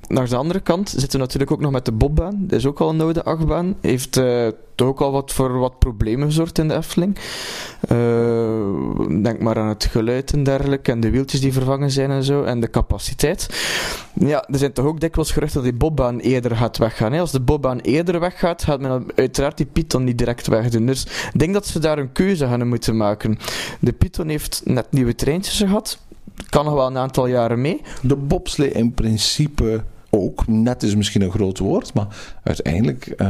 [0.07, 2.35] Naar de andere kant zitten we natuurlijk ook nog met de Bobbaan.
[2.39, 3.75] Dat is ook al een oude achtbaan.
[3.81, 7.17] Heeft uh, toch ook al wat voor wat problemen gezorgd in de Efteling.
[7.91, 10.91] Uh, denk maar aan het geluid en dergelijke.
[10.91, 12.43] En de wieltjes die vervangen zijn en zo.
[12.43, 13.49] En de capaciteit.
[14.13, 17.13] Ja, er zijn toch ook dikwijls geruchten dat die Bobbaan eerder gaat weggaan.
[17.13, 17.19] Hè?
[17.19, 20.85] Als de Bobbaan eerder weggaat, gaat men uiteraard die Python niet direct wegdoen.
[20.85, 23.37] Dus ik denk dat ze daar een keuze gaan moeten maken.
[23.79, 25.99] De Python heeft net nieuwe treintjes gehad.
[26.49, 27.81] Kan nog wel een aantal jaren mee.
[28.01, 30.47] De bobslee in principe ook.
[30.47, 32.07] Net is misschien een groot woord, maar
[32.43, 33.27] uiteindelijk uh,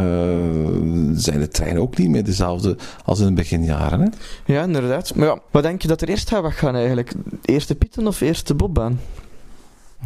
[1.14, 4.02] zijn de treinen ook niet meer dezelfde als in de beginjaren.
[4.02, 4.08] Hè?
[4.54, 5.16] Ja, inderdaad.
[5.16, 7.14] Maar ja, wat denk je dat er eerst gaat weggaan eigenlijk?
[7.46, 9.00] Eerst de Python of eerst de bobbaan?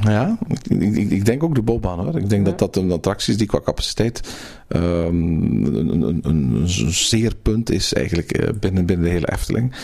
[0.02, 2.18] Ja, ik, ik, ik, denk ook de bobbaan hoor.
[2.18, 2.50] Ik denk ja.
[2.52, 4.22] dat dat een attractie is die qua capaciteit
[4.68, 6.62] um, een, een, een,
[6.94, 9.76] zeer punt is eigenlijk uh, binnen, binnen de hele Efteling.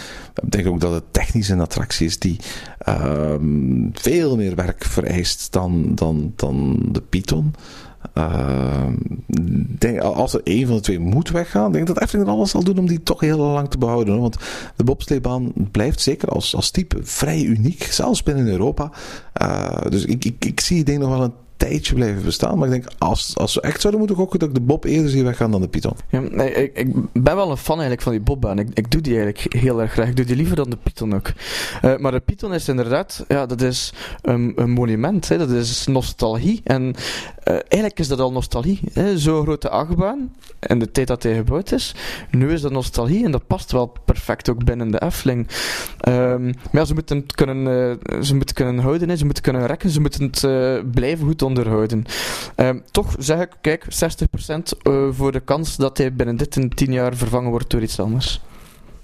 [0.43, 2.39] Ik denk ook dat het technisch een attractie is die
[2.89, 7.54] um, veel meer werk vereist dan, dan, dan de Python.
[8.18, 8.88] Uh,
[9.80, 12.50] denk, als er een van de twee moet weggaan, denk ik dat Efteling er alles
[12.50, 14.20] zal doen om die toch heel lang te behouden.
[14.20, 14.38] Want
[14.76, 18.92] de bobsleebaan blijft zeker als, als type vrij uniek, zelfs binnen Europa.
[19.42, 21.34] Uh, dus ik, ik, ik zie denk nog wel een
[21.68, 22.58] tijdje blijven bestaan.
[22.58, 25.10] Maar ik denk, als, als we echt zouden moeten gokken, dat ik de Bob eerder
[25.10, 25.94] zie weggaan dan de Python.
[26.10, 28.60] Ja, ik, ik, ben wel een fan eigenlijk van die Bobbaan.
[28.60, 30.08] Ik, ik doe die eigenlijk heel erg graag.
[30.08, 31.32] Ik doe die liever dan de Python ook.
[31.86, 35.30] Uh, maar de Python is inderdaad, ja, dat is een, een monument.
[35.30, 35.38] Hè.
[35.38, 36.62] Dat is nostalgie.
[36.63, 36.96] En
[37.47, 38.79] uh, eigenlijk is dat al nostalgie.
[39.15, 41.95] Zo'n grote achtbaan, en de tijd dat hij gebouwd is.
[42.32, 45.47] Nu is dat nostalgie en dat past wel perfect ook binnen de Efteling.
[46.08, 47.58] Um, maar ja, ze moeten het kunnen,
[48.13, 49.15] uh, ze moeten kunnen houden, hè.
[49.15, 52.06] ze moeten kunnen rekken, ze moeten het blijven goed onderhouden.
[52.56, 53.88] Uh, toch zeg ik, kijk, 60%
[54.84, 57.99] uh, voor de kans dat hij binnen dit en 10 jaar vervangen wordt door iets
[57.99, 58.41] anders.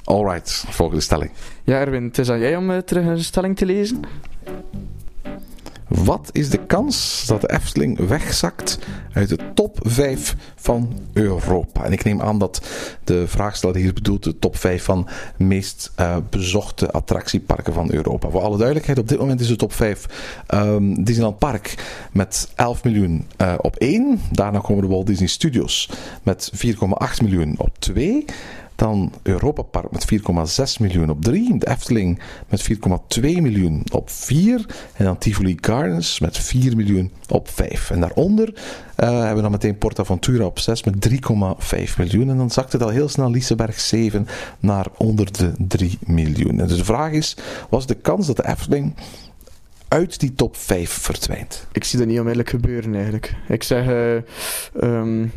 [0.04, 1.32] Alright, volgende stelling.
[1.64, 4.02] Ja, Erwin, het is aan jij om terug een stelling te lezen.
[5.90, 8.80] Wat is de kans dat de Efteling wegzakt
[9.14, 11.84] uit de top 5 van Europa?
[11.84, 12.62] En ik neem aan dat
[13.04, 18.30] de vraagsteller hier bedoelt de top 5 van meest uh, bezochte attractieparken van Europa.
[18.30, 21.76] Voor alle duidelijkheid, op dit moment is de top 5 um, Disneyland Park
[22.12, 24.20] met 11 miljoen uh, op 1.
[24.32, 25.90] Daarna komen de Walt Disney Studios
[26.24, 26.72] met 4,8
[27.22, 28.26] miljoen op 2.
[28.80, 31.58] Dan Europa Park met 4,6 miljoen op 3.
[31.58, 32.70] De Efteling met
[33.18, 34.66] 4,2 miljoen op 4.
[34.94, 37.90] En dan Tivoli Gardens met 4 miljoen op 5.
[37.92, 41.18] En daaronder uh, hebben we dan meteen PortAventura op 6 met 3,5
[41.98, 42.30] miljoen.
[42.30, 44.28] En dan zakt het al heel snel Liseberg 7
[44.60, 46.60] naar onder de 3 miljoen.
[46.60, 47.38] En dus de vraag is,
[47.70, 48.96] was de kans dat de Efteling
[49.88, 51.68] uit die top 5 verdwijnt?
[51.72, 53.36] Ik zie dat niet onmiddellijk gebeuren eigenlijk.
[53.48, 54.16] Ik zeg uh,
[54.84, 55.32] um,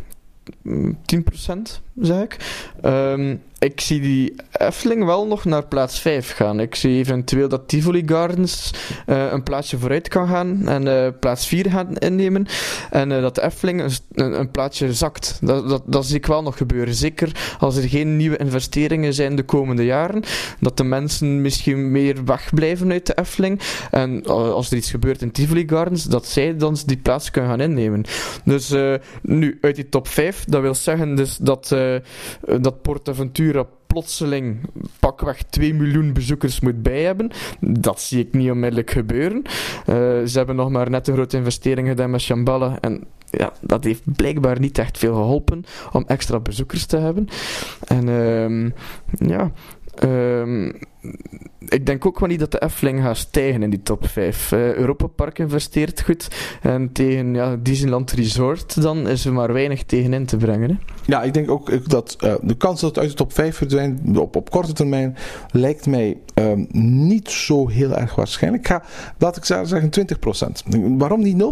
[0.66, 2.36] 10% zeg ik.
[2.84, 6.60] Um, ik zie die Efteling wel nog naar plaats 5 gaan.
[6.60, 8.70] Ik zie eventueel dat Tivoli Gardens
[9.06, 12.46] uh, een plaatsje vooruit kan gaan en uh, plaats 4 gaan innemen.
[12.90, 15.38] En uh, dat de Efteling een, een, plaatsje zakt.
[15.42, 16.94] Dat, dat, dat zie ik wel nog gebeuren.
[16.94, 20.22] Zeker als er geen nieuwe investeringen zijn de komende jaren.
[20.60, 23.60] Dat de mensen misschien meer wegblijven uit de Efteling.
[23.90, 27.60] En als er iets gebeurt in Tivoli Gardens, dat zij dan die plaats kunnen gaan
[27.60, 28.04] innemen.
[28.44, 28.74] Dus
[29.22, 31.74] nu, uit die top 5, dat wil zeggen dus dat,
[32.60, 34.60] dat PortAventura plotseling
[35.00, 37.30] pakweg 2 miljoen bezoekers moet bij hebben.
[37.60, 39.42] Dat zie ik niet onmiddellijk gebeuren.
[39.42, 42.78] Uh, ze hebben nog maar net een grote investering gedaan met Shambhala.
[42.80, 47.28] En ja, dat heeft blijkbaar niet echt veel geholpen om extra bezoekers te hebben.
[47.84, 48.70] En uh,
[49.28, 49.52] ja.
[50.04, 50.72] Uh,
[51.68, 54.52] ik denk ook wel niet dat de Efteling gaat stijgen in die top 5.
[54.52, 56.28] Uh, Europa Park investeert goed.
[56.62, 60.70] En tegen ja, Disneyland Resort dan is er maar weinig tegenin te brengen.
[60.70, 60.76] Hè?
[61.06, 64.18] Ja, ik denk ook dat uh, de kans dat het uit de top 5 verdwijnt
[64.18, 65.16] op, op korte termijn
[65.50, 68.62] lijkt mij um, niet zo heel erg waarschijnlijk.
[68.62, 68.82] Ik ga,
[69.18, 69.90] laat ik zeggen
[70.70, 70.96] 20%.
[70.98, 71.44] Waarom niet 0%?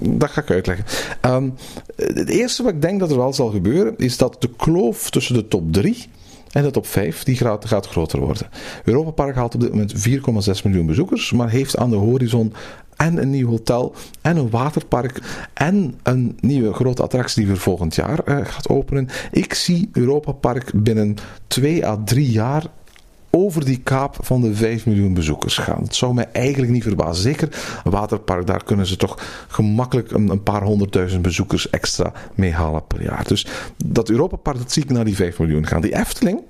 [0.00, 0.84] Dat ga ik uitleggen.
[1.22, 1.54] Um,
[1.96, 5.34] het eerste wat ik denk dat er wel zal gebeuren is dat de kloof tussen
[5.34, 6.06] de top 3
[6.54, 8.48] en de top 5 die gaat, gaat groter worden.
[8.84, 12.52] Europa Park haalt op dit moment 4,6 miljoen bezoekers, maar heeft aan de horizon
[12.96, 17.94] en een nieuw hotel en een waterpark en een nieuwe grote attractie die voor volgend
[17.94, 19.08] jaar uh, gaat openen.
[19.30, 22.64] Ik zie Europa Park binnen twee à drie jaar
[23.36, 25.80] over die kaap van de 5 miljoen bezoekers gaan.
[25.80, 27.22] Dat zou mij eigenlijk niet verbazen.
[27.22, 27.48] Zeker
[27.84, 29.18] een waterpark, daar kunnen ze toch
[29.48, 33.24] gemakkelijk een, een paar honderdduizend bezoekers extra mee halen per jaar.
[33.26, 33.46] Dus
[33.84, 35.80] dat Europa Park, dat zie ik naar die 5 miljoen gaan.
[35.80, 36.40] Die Efteling,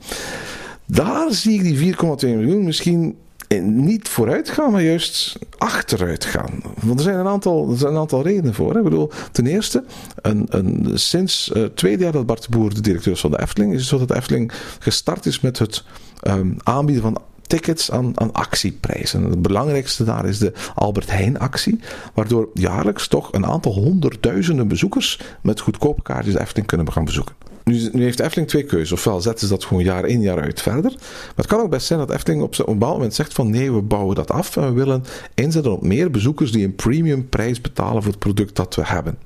[0.87, 3.16] daar zie ik die 4,2 miljoen misschien
[3.62, 6.62] niet vooruit gaan, maar juist achteruit gaan.
[6.81, 8.73] Want er zijn een aantal, er zijn een aantal redenen voor.
[8.73, 8.79] Hè.
[8.79, 9.85] Ik bedoel, ten eerste,
[10.23, 13.40] een, een, sinds het tweede jaar dat Bart de Boer de directeur is van de
[13.40, 15.85] Efteling, is het zo dat de Efteling gestart is met het
[16.27, 19.23] um, aanbieden van tickets aan, aan actieprijzen.
[19.23, 21.81] Het belangrijkste daar is de Albert Heijn actie,
[22.15, 27.35] waardoor jaarlijks toch een aantal honderdduizenden bezoekers met goedkope kaartjes de Efteling kunnen gaan bezoeken.
[27.65, 28.93] Nu, nu heeft Efteling twee keuzes.
[28.93, 30.93] Ofwel zetten ze dat gewoon jaar in jaar uit verder.
[30.93, 33.73] Maar het kan ook best zijn dat Efteling op een bepaald moment zegt van nee,
[33.73, 37.61] we bouwen dat af en we willen inzetten op meer bezoekers die een premium prijs
[37.61, 39.19] betalen voor het product dat we hebben.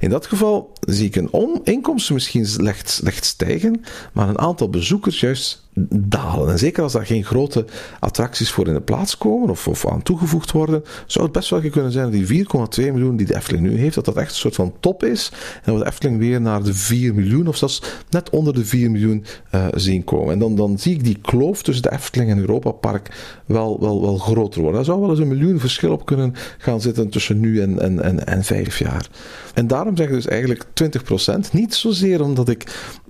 [0.00, 5.65] In dat geval zie ik een inkomsten misschien licht stijgen, maar een aantal bezoekers juist
[5.90, 6.50] dalen.
[6.50, 7.64] En zeker als daar geen grote
[8.00, 11.60] attracties voor in de plaats komen of, of aan toegevoegd worden, zou het best wel
[11.60, 12.46] kunnen zijn dat die
[12.86, 15.32] 4,2 miljoen die de Efteling nu heeft, dat dat echt een soort van top is.
[15.64, 18.90] En dat de Efteling weer naar de 4 miljoen of zelfs net onder de 4
[18.90, 20.32] miljoen uh, zien komen.
[20.32, 23.08] En dan, dan zie ik die kloof tussen de Efteling en Europa Park
[23.46, 24.76] wel, wel, wel groter worden.
[24.76, 28.02] Daar zou wel eens een miljoen verschil op kunnen gaan zitten tussen nu en, en,
[28.02, 29.08] en, en vijf jaar.
[29.54, 31.52] En daarom zeg ik dus eigenlijk 20%.
[31.52, 32.64] Niet zozeer omdat ik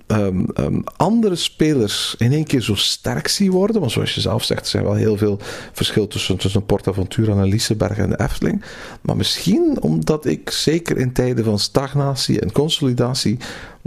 [0.07, 3.79] um, um, andere spelers in één keer zo sterk zie worden.
[3.79, 5.39] Want zoals je zelf zegt, er zijn wel heel veel
[5.71, 8.63] verschil tussen, tussen PortAventura en Liseberg en de Efteling.
[9.01, 13.37] Maar misschien omdat ik zeker in tijden van stagnatie en consolidatie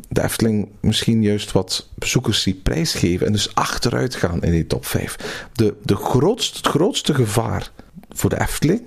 [0.08, 3.26] de Efteling misschien juist wat bezoekers zie prijsgeven.
[3.26, 5.46] En dus achteruit gaan in die top 5.
[5.52, 7.70] De, de grootste, het grootste gevaar
[8.08, 8.82] voor de Efteling,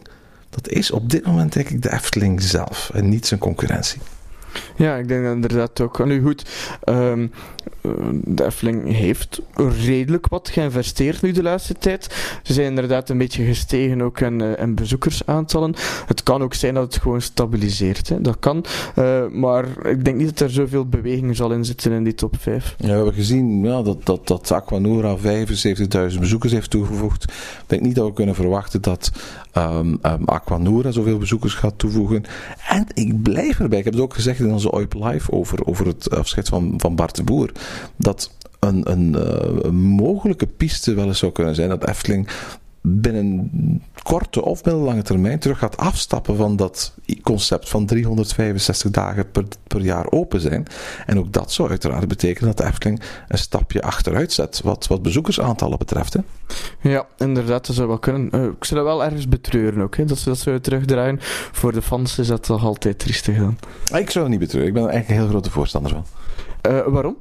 [0.49, 4.01] dat is op dit moment denk ik de Efteling zelf en niet zijn concurrentie.
[4.75, 6.05] Ja, ik denk dat inderdaad ook.
[6.05, 6.45] Nu goed,
[6.89, 7.31] um,
[8.23, 9.41] de Efteling heeft
[9.85, 12.15] redelijk wat geïnvesteerd nu de laatste tijd.
[12.43, 15.75] Ze zijn inderdaad een beetje gestegen ook in, in bezoekersaantallen.
[16.05, 18.09] Het kan ook zijn dat het gewoon stabiliseert.
[18.09, 18.21] Hè.
[18.21, 18.65] Dat kan.
[18.95, 22.35] Uh, maar ik denk niet dat er zoveel beweging zal in zitten in die top
[22.39, 22.75] 5.
[22.77, 27.23] Ja, we hebben gezien ja, dat, dat, dat Aquanura 75.000 bezoekers heeft toegevoegd.
[27.23, 29.11] Ik denk niet dat we kunnen verwachten dat
[29.57, 32.23] um, um, Aquanura zoveel bezoekers gaat toevoegen.
[32.67, 33.77] En ik blijf erbij.
[33.79, 36.95] Ik heb het ook gezegd in onze OIP Live over, over het afscheid van, van
[36.95, 37.51] Bart de Boer.
[37.95, 42.27] Dat een, een, uh, een mogelijke piste wel eens zou kunnen zijn dat Efteling
[42.85, 43.51] binnen
[44.03, 49.81] korte of middellange termijn terug gaat afstappen van dat concept van 365 dagen per, per
[49.81, 50.65] jaar open zijn.
[51.05, 55.01] En ook dat zou uiteraard betekenen dat de Efteling een stapje achteruit zet wat, wat
[55.01, 56.13] bezoekersaantallen betreft.
[56.13, 56.19] Hè?
[56.89, 58.29] Ja, inderdaad, dat zou wel kunnen.
[58.35, 61.17] Uh, ik zou dat wel ergens betreuren ook, hè, dat ze dat zo terugdraaien.
[61.51, 63.57] Voor de fans is dat toch altijd triestig dan.
[63.91, 66.05] Ah, ik zou dat niet betreuren, ik ben er eigenlijk een heel grote voorstander van.
[66.71, 67.17] Uh, waarom?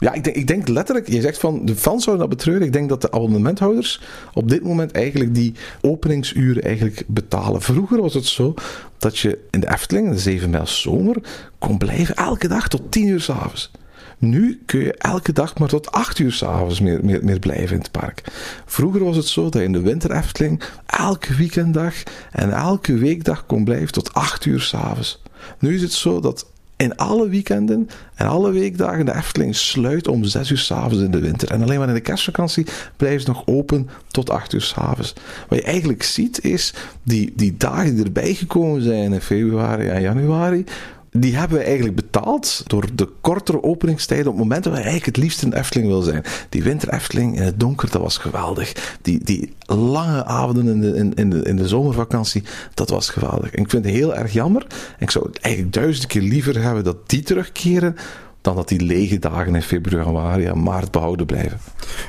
[0.00, 2.66] Ja, ik denk, ik denk letterlijk, je zegt van de fans zouden dat betreuren.
[2.66, 4.00] Ik denk dat de abonnementhouders
[4.34, 7.62] op dit moment eigenlijk die openingsuren eigenlijk betalen.
[7.62, 8.54] Vroeger was het zo
[8.98, 11.16] dat je in de Efteling, in de 7 mijl zomer,
[11.58, 13.70] kon blijven elke dag tot 10 uur s'avonds.
[14.18, 17.82] Nu kun je elke dag maar tot 8 uur s'avonds meer, meer, meer blijven in
[17.82, 18.22] het park.
[18.66, 21.94] Vroeger was het zo dat je in de winter Efteling elke weekenddag
[22.30, 25.22] en elke weekdag kon blijven tot 8 uur s'avonds.
[25.58, 26.46] Nu is het zo dat
[26.80, 31.20] in alle weekenden en alle weekdagen de Efteling sluit om 6 uur s'avonds in de
[31.20, 31.50] winter.
[31.50, 32.66] En alleen maar in de kerstvakantie
[32.96, 35.14] blijven ze nog open tot 8 uur s'avonds.
[35.48, 40.02] Wat je eigenlijk ziet is die, die dagen die erbij gekomen zijn in februari en
[40.02, 40.64] januari
[41.10, 45.24] die hebben we eigenlijk betaald door de kortere openingstijden op momenten waar je eigenlijk het
[45.24, 46.24] liefst in Efteling wil zijn.
[46.48, 48.98] Die winter Efteling in het donker, dat was geweldig.
[49.02, 52.42] Die, die lange avonden in de, in, in, de, in de zomervakantie,
[52.74, 53.50] dat was geweldig.
[53.50, 54.62] En ik vind het heel erg jammer.
[54.62, 57.96] En ik zou het eigenlijk duizend keer liever hebben dat die terugkeren
[58.40, 61.58] dan dat die lege dagen in februari en maart behouden blijven.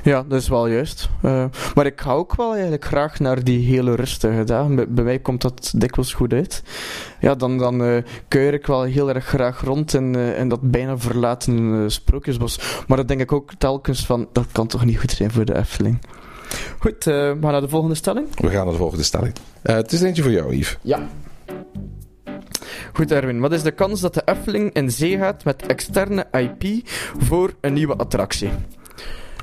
[0.03, 1.09] Ja, dat is wel juist.
[1.25, 4.75] Uh, maar ik hou ook wel eigenlijk graag naar die hele rustige dagen.
[4.75, 6.63] Bij, bij mij komt dat dikwijls goed uit.
[7.19, 10.71] Ja, dan, dan uh, keur ik wel heel erg graag rond in, uh, in dat
[10.71, 12.83] bijna verlaten sprookjesbos.
[12.87, 15.57] Maar dat denk ik ook telkens van, dat kan toch niet goed zijn voor de
[15.57, 15.99] Efteling.
[16.79, 18.27] Goed, we gaan naar de volgende stelling.
[18.35, 19.33] We gaan naar de volgende stelling.
[19.61, 20.77] het is eentje voor jou, Yves.
[20.81, 21.07] Ja.
[22.93, 23.39] Goed, Erwin.
[23.39, 27.73] Wat is de kans dat de Efteling in zee gaat met externe IP voor een
[27.73, 28.49] nieuwe attractie?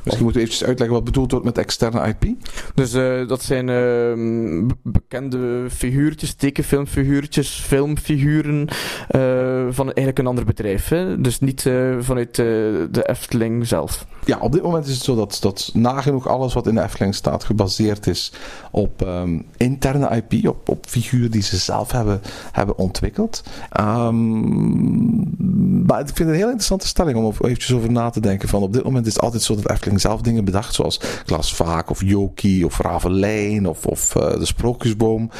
[0.09, 2.35] Misschien moeten we eventjes uitleggen wat bedoeld wordt met externe IP.
[2.75, 8.68] Dus uh, dat zijn uh, bekende figuurtjes, tekenfilmfiguurtjes, filmfiguren
[9.11, 10.88] uh, van eigenlijk een ander bedrijf.
[10.88, 11.21] Hè?
[11.21, 11.62] Dus niet
[12.01, 14.07] vanuit de Efteling zelf.
[14.25, 17.14] Ja, op dit moment is het zo dat, dat nagenoeg alles wat in de Efteling
[17.14, 18.33] staat gebaseerd is
[18.71, 22.21] op um, interne IP, op, op figuren die ze zelf hebben,
[22.53, 23.42] hebben ontwikkeld.
[23.81, 28.49] Um, maar ik vind het een heel interessante stelling om eventjes over na te denken.
[28.49, 31.54] Van op dit moment is het altijd zo dat Efteling zelf dingen bedacht, zoals Klaas
[31.54, 35.30] Vaak of Joki of Ravelijn of, of uh, de Sprookjesboom.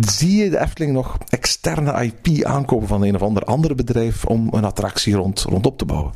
[0.00, 4.48] Zie je de Efteling nog externe IP aankopen van een of ander andere bedrijf om
[4.52, 6.12] een attractie rond, rondop te bouwen?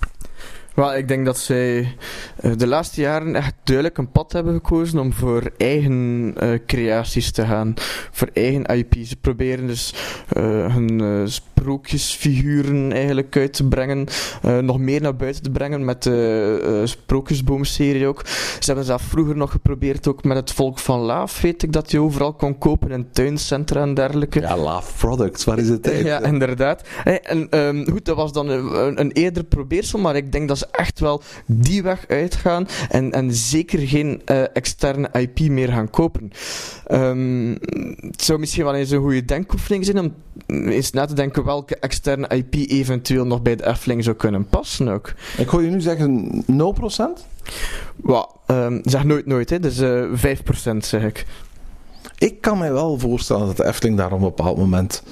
[0.75, 1.97] Wel, ik denk dat zij
[2.43, 7.31] uh, de laatste jaren echt duidelijk een pad hebben gekozen om voor eigen uh, creaties
[7.31, 7.75] te gaan.
[8.11, 8.95] Voor eigen IP.
[9.03, 9.95] Ze proberen dus
[10.37, 11.29] uh, hun
[11.65, 14.07] sprookjesfiguren eigenlijk uit te brengen.
[14.61, 18.27] nog meer naar buiten te brengen met de Sprookjesboom-serie ook.
[18.27, 21.41] Ze hebben zelf vroeger nog geprobeerd ook met het Volk van Laaf.
[21.41, 24.41] Weet ik dat je overal kon kopen in tuincentra en dergelijke.
[24.41, 26.05] Ja, Laaf Products, waar is het tijd?
[26.05, 26.83] Ja, inderdaad.
[26.87, 30.59] Hey, en um, goed, dat was dan een, een eerder probeersel, maar ik denk dat
[30.59, 35.91] ze echt wel die weg uitgaan en, en zeker geen uh, externe IP meer gaan
[35.91, 36.31] kopen.
[36.91, 37.59] Um,
[38.01, 40.15] het zou misschien wel eens een goede denkoefening zijn om
[40.47, 44.89] eens na te denken welke externe IP eventueel nog bij de Efteling zou kunnen passen
[44.89, 45.13] ook.
[45.37, 46.47] Ik hoor je nu zeggen 0%?
[47.97, 49.61] Well, um, zeg nooit nooit, hè.
[49.61, 50.39] dus uh, eh,
[50.75, 51.27] 5% zeg ik.
[52.19, 55.03] Ik kan mij wel voorstellen dat de Efteling daar op een bepaald moment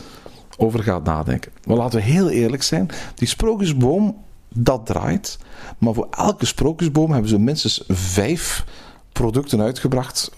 [0.57, 1.53] over gaat nadenken.
[1.67, 2.89] Maar laten we heel eerlijk zijn.
[3.15, 4.17] Die sprookjesboom
[4.49, 5.39] dat draait.
[5.79, 8.65] Maar voor elke sprookjesboom hebben ze minstens vijf
[9.13, 10.31] producten uitgebracht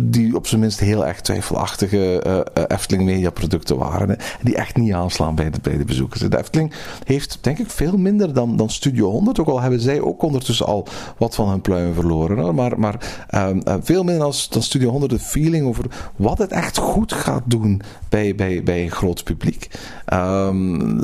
[0.00, 4.08] die op zijn minst heel erg twijfelachtige uh, Efteling Media producten waren.
[4.08, 6.20] Hè, die echt niet aanslaan bij de, bij de bezoekers.
[6.20, 6.72] De Efteling
[7.04, 9.40] heeft denk ik veel minder dan, dan Studio 100.
[9.40, 12.54] Ook al hebben zij ook ondertussen al wat van hun pluimen verloren.
[12.54, 15.84] Maar maar um, uh, veel minder als, dan Studio 100 de feeling over
[16.16, 19.70] wat het echt goed gaat doen bij, bij, bij een groot publiek.
[20.12, 21.00] Um,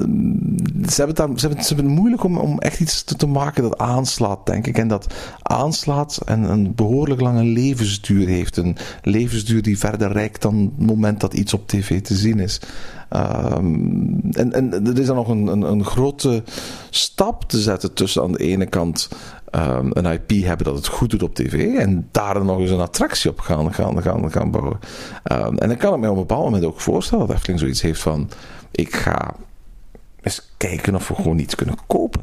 [0.88, 3.26] ze, hebben daar, ze, hebben, ze hebben het moeilijk om, om echt iets te, te
[3.26, 4.78] maken dat aanslaat, denk ik.
[4.78, 8.56] En dat aanslaat en een behoorlijk lange levensduur heeft.
[8.56, 12.60] Een levensduur die verder reikt dan het moment dat iets op tv te zien is.
[13.10, 16.42] Um, en, en er is dan nog een, een, een, grote
[16.90, 19.08] stap te zetten tussen aan de ene kant
[19.50, 22.70] um, een IP hebben dat het goed doet op tv en daar dan nog eens
[22.70, 24.78] een attractie op gaan, gaan, gaan, gaan bouwen.
[25.32, 27.82] Um, en dan kan ik me op een bepaald moment ook voorstellen dat Efteling zoiets
[27.82, 28.30] heeft van
[28.70, 29.34] ik ga
[30.26, 32.20] eens kijken of we gewoon iets kunnen kopen.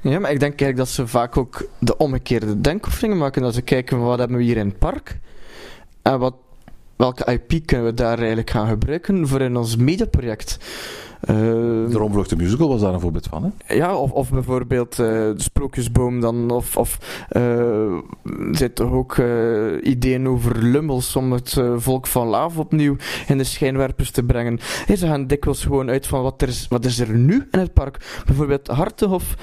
[0.00, 3.42] Ja, maar ik denk eigenlijk dat ze vaak ook de omgekeerde denkoefeningen maken.
[3.42, 5.18] Dat ze kijken wat hebben we hier in het park
[6.02, 6.34] en wat,
[6.96, 10.58] welke IP kunnen we daar eigenlijk gaan gebruiken voor in ons mediaproject.
[11.20, 13.74] Uh, de Romvlucht de Musical was daar een voorbeeld van, hè?
[13.74, 16.98] Ja, of, of bijvoorbeeld uh, de Sprookjesboom dan, of, of
[17.36, 17.98] uh,
[18.52, 19.26] zit toch ook uh,
[19.82, 24.58] ideeën over lummels om het volk van Laaf opnieuw in de schijnwerpers te brengen.
[24.86, 27.58] Hey, ze gaan dikwijls gewoon uit van wat, er is, wat is er nu in
[27.58, 28.22] het park.
[28.26, 29.34] Bijvoorbeeld Hartenhof,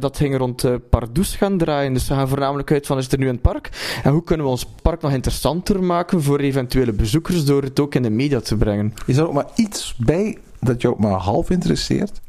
[0.00, 3.26] dat ging rond Pardoes gaan draaien, dus ze gaan voornamelijk uit van is er nu
[3.26, 7.44] in het park en hoe kunnen we ons park nog interessanter maken voor eventuele bezoekers
[7.44, 8.94] door het ook in de media te brengen.
[9.06, 12.20] Is er ook maar iets bij dat je ook maar half interesseert?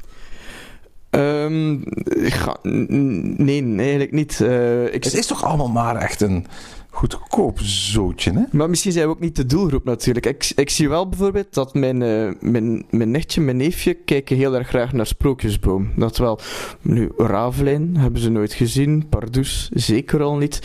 [1.09, 4.39] Um, ga, nee, eigenlijk niet.
[4.39, 5.03] Uh, ik...
[5.03, 6.45] Het is toch allemaal maar echt een
[6.93, 8.41] goedkoop zootje, hè?
[8.51, 10.25] Maar misschien zijn we ook niet de doelgroep natuurlijk.
[10.25, 14.55] Ik, ik zie wel bijvoorbeeld dat mijn, uh, mijn, mijn nichtje, mijn neefje kijken heel
[14.55, 15.91] erg graag naar Sprookjesboom.
[15.95, 16.39] Dat wel.
[16.81, 19.05] Nu, Ravelijn hebben ze nooit gezien.
[19.09, 20.61] Pardoes zeker al niet.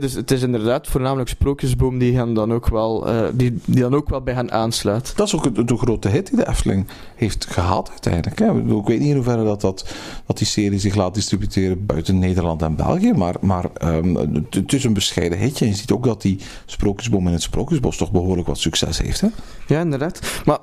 [0.00, 3.94] Dus het is inderdaad voornamelijk Sprookjesboom die, hen dan ook wel, uh, die, die dan
[3.94, 5.16] ook wel bij hen aansluit.
[5.16, 8.38] Dat is ook de, grote hit die de Efteling heeft gehad uiteindelijk.
[8.38, 8.78] Hè?
[8.78, 9.94] Ik weet niet in hoeverre dat, dat,
[10.26, 13.12] dat die serie zich laat distributeren buiten Nederland en België.
[13.12, 14.16] Maar, maar um,
[14.50, 18.12] het is een bescheiden hitje je ziet ook dat die Sprookjesboom in het Sprookjesbos toch
[18.12, 19.20] behoorlijk wat succes heeft.
[19.20, 19.28] Hè?
[19.66, 20.20] Ja, inderdaad.
[20.44, 20.58] Maar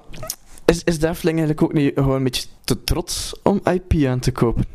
[0.65, 4.19] is, is de Efteling eigenlijk ook niet gewoon een beetje te trots om IP aan
[4.19, 4.65] te kopen?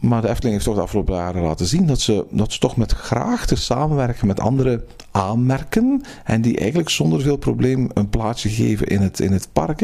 [0.00, 2.76] Maar de Efteling heeft toch de afgelopen jaren laten zien dat ze, dat ze toch
[2.76, 6.02] met graagte samenwerken met andere aanmerken.
[6.24, 9.80] En die eigenlijk zonder veel probleem een plaatsje geven in het, in het park.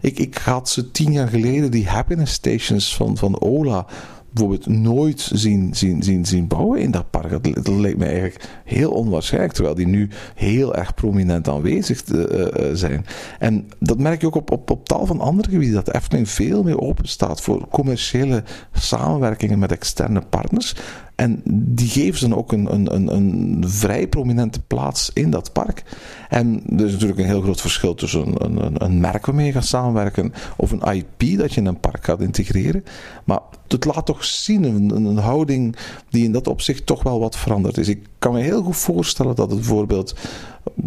[0.00, 3.86] Ik, ik had ze tien jaar geleden, die happiness stations van, van Ola
[4.30, 7.54] bijvoorbeeld nooit zien, zien, zien, zien bouwen in dat park.
[7.54, 13.06] Dat, leek me eigenlijk heel onwaarschijnlijk, terwijl die nu heel erg prominent aanwezig uh, zijn.
[13.38, 16.62] En dat merk je ook op, op, op tal van andere gebieden, dat Efteling veel
[16.62, 20.74] meer open staat voor commerciële samenwerkingen met externe partners.
[21.18, 21.42] En
[21.74, 25.82] die geven ze dan ook een, een, een, vrij prominente plaats in dat park.
[26.28, 29.52] En er is natuurlijk een heel groot verschil tussen een, een, een merk waarmee je
[29.52, 32.84] gaat samenwerken of een IP dat je in een park gaat integreren.
[33.24, 35.76] Maar het laat toch zien een, een houding
[36.10, 37.88] die in dat opzicht toch wel wat veranderd is.
[37.88, 40.14] Ik kan me heel goed voorstellen dat het bijvoorbeeld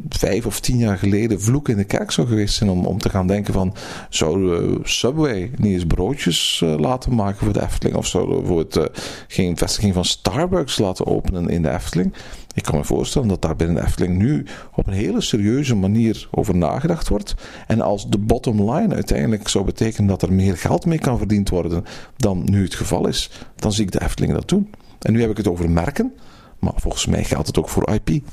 [0.10, 3.10] vijf of tien jaar geleden vloek in de kerk zou geweest zijn om, om te
[3.10, 3.76] gaan denken van
[4.10, 8.78] zouden Subway niet eens broodjes uh, laten maken voor de Efteling of zouden we bijvoorbeeld
[8.78, 8.84] uh,
[9.28, 12.14] geen vestiging van Starbucks laten openen in de Efteling.
[12.54, 16.28] Ik kan me voorstellen dat daar binnen de Efteling nu op een hele serieuze manier
[16.32, 17.36] over nagedacht wordt.
[17.68, 21.50] En als de bottom line uiteindelijk zou betekenen dat er meer geld mee kan verdiend
[21.50, 21.86] worden
[22.18, 24.70] dan nu het geval is, dan zie ik de Efteling dat doen.
[25.00, 26.14] En nu heb ik het over merken,
[26.60, 28.24] maar volgens mij geldt het ook voor IP.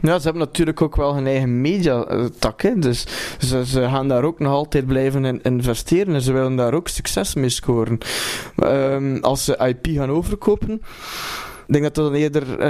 [0.00, 2.82] Ja, ze hebben natuurlijk ook wel hun eigen mediatak.
[2.82, 3.06] Dus
[3.38, 6.88] ze, ze gaan daar ook nog altijd blijven in investeren en ze willen daar ook
[6.88, 7.98] succes mee scoren.
[8.64, 10.82] Um, als ze IP gaan overkopen
[11.72, 12.60] denk dat dat dan eerder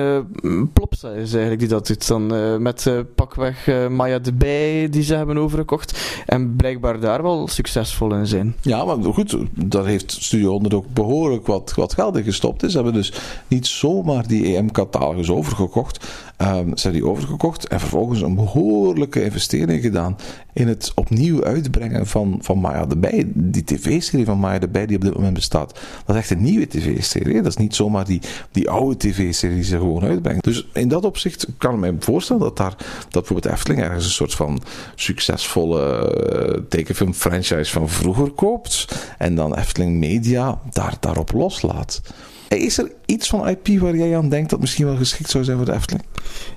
[0.45, 2.09] uh, Plopsa is eigenlijk die dat doet.
[2.09, 6.23] Dan uh, met uh, pakweg Maya de Bij die ze hebben overgekocht.
[6.27, 8.55] En blijkbaar daar wel succesvol in zijn.
[8.61, 12.61] Ja, maar goed, daar heeft Studio 100 ook behoorlijk wat, wat geld in gestopt.
[12.61, 13.13] Ze hebben dus
[13.49, 16.09] niet zomaar die EM-catalogus overgekocht.
[16.43, 20.17] Um, ze hebben die overgekocht en vervolgens een behoorlijke investering gedaan
[20.53, 23.25] in het opnieuw uitbrengen van, van Maya de Bij.
[23.35, 25.81] Die tv-serie van Maya de Bij die op dit moment bestaat.
[26.07, 27.35] Dat is echt een nieuwe tv-serie.
[27.35, 28.21] Dat is niet zomaar die,
[28.51, 30.45] die oude tv-serie ze gewoon uitbrengt.
[30.45, 34.11] Dus in dat opzicht kan ik me voorstellen dat daar dat bijvoorbeeld Efteling ergens een
[34.11, 34.61] soort van
[34.95, 38.87] succesvolle uh, tekenfilm franchise van vroeger koopt
[39.19, 42.01] en dan Efteling Media daar, daarop loslaat.
[42.49, 45.57] Is er iets van IP waar jij aan denkt dat misschien wel geschikt zou zijn
[45.57, 46.05] voor de Efteling?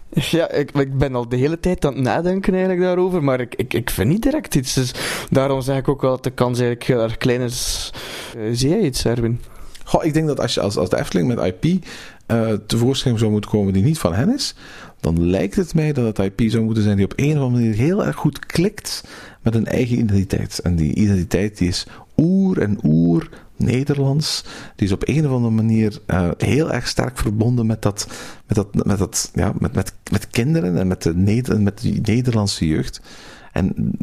[0.10, 3.56] Ja, ik, ik, ben al de hele tijd aan het nadenken eigenlijk daarover, maar ik,
[3.56, 4.74] ik, ik vind niet direct iets.
[4.74, 4.94] Dus
[5.30, 7.92] daarom zeg ik ook wel dat de kans eigenlijk heel erg klein is.
[8.38, 9.42] Uh, zie jij iets, Erwin?
[10.02, 11.86] Ik denk dat als, je, als, als de Efteling met IP
[12.28, 14.56] uh, tevoorschijn zou moeten komen die niet van hen is,
[15.00, 17.52] dan lijkt het mij dat het IP zou moeten zijn die op een of andere
[17.52, 19.04] manier heel erg goed klikt
[19.42, 20.60] met een eigen identiteit.
[20.60, 21.88] En die identiteit die is
[22.18, 24.44] oer en oer Nederlands.
[24.76, 28.08] Die is op een of andere manier uh, heel erg sterk verbonden met dat,
[28.48, 31.14] met dat, met dat, ja, met, met, met kinderen en met de,
[31.58, 33.02] met de Nederlandse jeugd.
[33.54, 33.94] En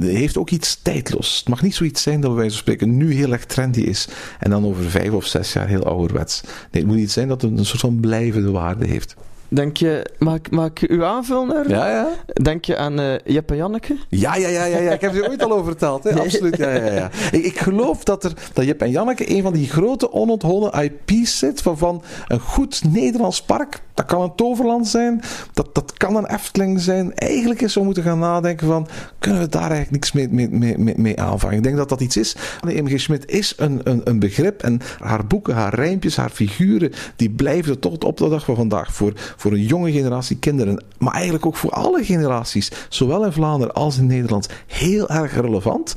[0.00, 1.38] heeft ook iets tijdloos.
[1.38, 4.50] Het mag niet zoiets zijn dat wij zo spreken nu heel erg trendy is en
[4.50, 6.40] dan over vijf of zes jaar heel ouderwets.
[6.42, 9.14] Nee, het moet iets zijn dat een soort van blijvende waarde heeft.
[9.48, 11.68] Denk je, mag, mag ik u aanvullen?
[11.68, 12.08] Ja, ja.
[12.26, 13.96] Denk je aan uh, Jep en Janneke?
[14.08, 14.92] Ja, ja, ja, ja, ja.
[14.92, 16.04] Ik heb er ooit al over verteld.
[16.04, 16.14] Hè?
[16.20, 17.10] Absoluut, ja, ja, ja.
[17.32, 21.38] Ik, ik, geloof dat, er, dat Jep en Janneke een van die grote onontholen IP's
[21.38, 25.22] zit, waarvan een goed Nederlands park, dat kan een toverland zijn,
[25.52, 27.14] dat, dat kan een Efteling zijn.
[27.14, 28.88] Eigenlijk is zo moeten gaan nadenken van,
[29.18, 31.56] kunnen we daar eigenlijk niks mee, mee aanvangen?
[31.56, 32.36] Ik denk dat dat iets is.
[32.64, 37.30] MG Schmidt is een, een, een begrip en haar boeken, haar rijmpjes, haar figuren, die
[37.30, 41.46] blijven tot op de dag van vandaag voor voor een jonge generatie kinderen, maar eigenlijk
[41.46, 45.94] ook voor alle generaties, zowel in Vlaanderen als in Nederland, heel erg relevant.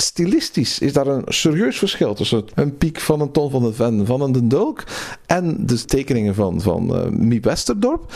[0.00, 4.06] Stilistisch is daar een serieus verschil tussen een piek van een Ton van de Ven,
[4.06, 4.84] van een Den Dulk
[5.26, 8.12] en de tekeningen van, van uh, Miep Westerdorp.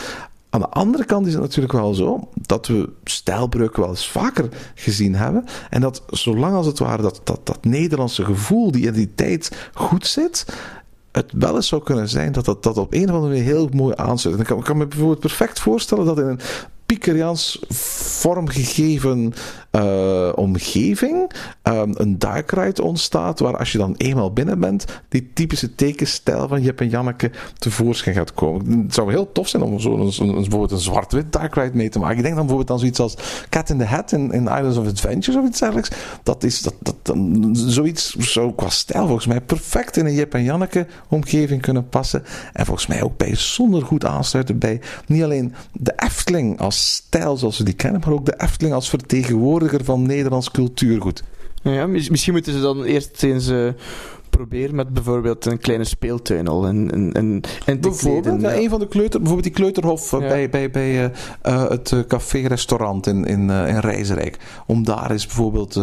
[0.49, 4.49] Aan de andere kant is het natuurlijk wel zo dat we stijlbreuken wel eens vaker
[4.75, 5.45] gezien hebben.
[5.69, 10.45] En dat zolang als het ware dat, dat, dat Nederlandse gevoel, die identiteit goed zit,
[11.11, 13.69] het wel eens zou kunnen zijn dat dat, dat op een of andere manier heel
[13.73, 14.39] mooi aansluit.
[14.39, 16.39] ik kan, ik kan me bijvoorbeeld perfect voorstellen dat in een
[16.85, 19.33] Pikeriaans vormgegeven
[19.71, 21.31] uh, omgeving
[21.63, 26.47] um, een dark ride ontstaat, waar als je dan eenmaal binnen bent, die typische tekenstijl
[26.47, 28.79] van Jip en Janneke tevoorschijn gaat komen.
[28.83, 31.99] Het zou heel tof zijn om zo een, bijvoorbeeld een zwart-wit dark ride mee te
[31.99, 32.17] maken.
[32.17, 33.15] Ik denk dan bijvoorbeeld aan zoiets als
[33.49, 35.89] Cat in the Hat in, Islands of Adventures of iets dergelijks.
[36.23, 40.33] Dat is, dat, dat, dan, zoiets zou qua stijl volgens mij perfect in een Jip
[40.33, 42.23] en Janneke omgeving kunnen passen.
[42.53, 47.57] En volgens mij ook bijzonder goed aansluiten bij niet alleen de Efteling als stijl zoals
[47.57, 51.23] we die kennen, maar ook de Efteling als vertegenwoordiger van Nederlands cultuurgoed.
[51.61, 53.69] Ja, misschien moeten ze dan eerst eens uh,
[54.29, 58.79] proberen met bijvoorbeeld een kleine speeltuin al en, en, en, en Bijvoorbeeld, ja, een van
[58.79, 60.17] de kleuter, bijvoorbeeld die kleuterhof ja.
[60.17, 61.09] bij, bij, bij uh,
[61.45, 64.37] uh, het café-restaurant in, in, in Rijsrijk.
[64.65, 65.73] Om daar eens bijvoorbeeld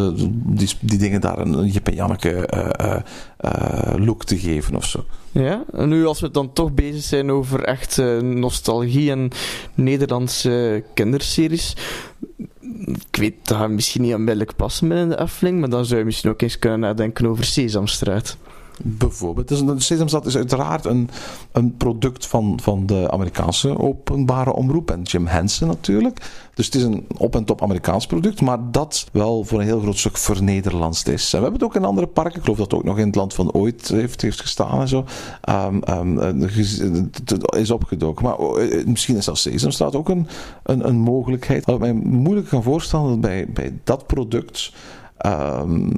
[0.45, 2.49] die, die dingen daar een Jip en Janneke
[3.97, 5.05] look te geven of zo.
[5.33, 9.31] Ja, en nu als we dan toch bezig zijn over echt uh, nostalgie en
[9.75, 11.77] Nederlandse kinderseries.
[13.11, 16.31] Ik weet, dat misschien niet onmiddellijk passen binnen de Efteling, maar dan zou je misschien
[16.31, 18.37] ook eens kunnen nadenken over Sesamstraat.
[18.85, 19.49] Bijvoorbeeld.
[19.49, 21.09] Dus een- Sesamstad is uiteraard een,
[21.53, 24.91] een product van, van de Amerikaanse openbare omroep.
[24.91, 26.31] En Jim Henson natuurlijk.
[26.55, 28.41] Dus het is een op- en top Amerikaans product.
[28.41, 31.31] Maar dat wel voor een heel groot stuk vernederlandst is.
[31.31, 32.37] We hebben het ook in andere parken.
[32.37, 34.89] Ik geloof dat het ook nog in het land van ooit heeft, heeft gestaan en
[34.89, 35.05] zo.
[35.41, 38.25] ehm, ehm, eh, is opgedoken.
[38.25, 40.27] Maar eh, misschien is zelfs Sesamstraat ook een,
[40.63, 41.65] een, een mogelijkheid.
[41.65, 44.73] Wat ik mij moeilijk kan voorstellen dat bij, bij dat product
[45.17, 45.89] ehm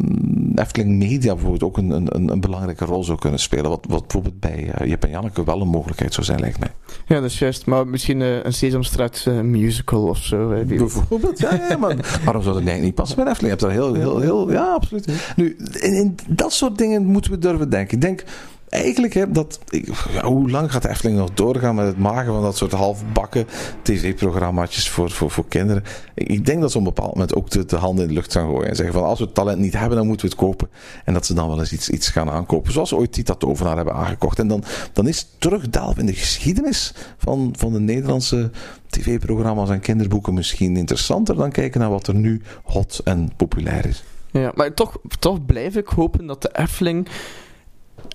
[0.58, 3.70] Efteling Media bijvoorbeeld ook een, een, een belangrijke rol zou kunnen spelen.
[3.70, 6.70] Wat, wat bijvoorbeeld bij eh, Jip en Janneke wel een mogelijkheid zou zijn, lijkt mij.
[7.06, 7.66] Ja, dat is juist.
[7.66, 10.50] Maar misschien eh, een Sesamstraat eh, musical of zo.
[10.50, 10.64] hè.
[10.64, 13.60] Bijvoorbeeld, ja, ja, maar waarom zou dat eigenlijk niet passen bij Efteling?
[13.60, 15.32] Je hebt daar heel, heel, heel, ja, absoluut.
[15.36, 17.94] Nu, in, in dat soort dingen moeten we durven denken.
[17.94, 18.24] Ik denk
[18.68, 19.86] eigenlijk hè, dat, ik-
[20.22, 23.46] hoe lang gaat de Efteling nog doorgaan met het maken van dat soort halfbakken
[23.82, 25.82] tv-programmaatjes voor, voor, voor kinderen?
[26.14, 28.32] Ik, denk dat ze op een bepaald moment ook de, de handen in de lucht
[28.32, 30.40] gaan gooien en zeggen van als we het talent niet hebben, dan moeten we het
[30.44, 30.68] kopen.
[31.04, 33.94] En dat ze dan wel eens iets, iets gaan aankopen, zoals ooit Tita Tovenaar hebben
[33.94, 34.38] aangekocht.
[34.38, 38.50] En dan, dan is terugdelven in de geschiedenis van, van de Nederlandse
[38.88, 44.04] tv-programma's en kinderboeken misschien interessanter dan kijken naar wat er nu hot en populair is.
[44.30, 47.08] Ja, maar toch, toch blijf ik hopen dat de Efteling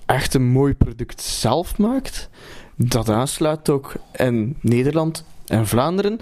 [0.06, 2.28] echt een mooi product zelf maakt.
[2.76, 6.18] Dat aansluit ook in Nederland en Vlaanderen.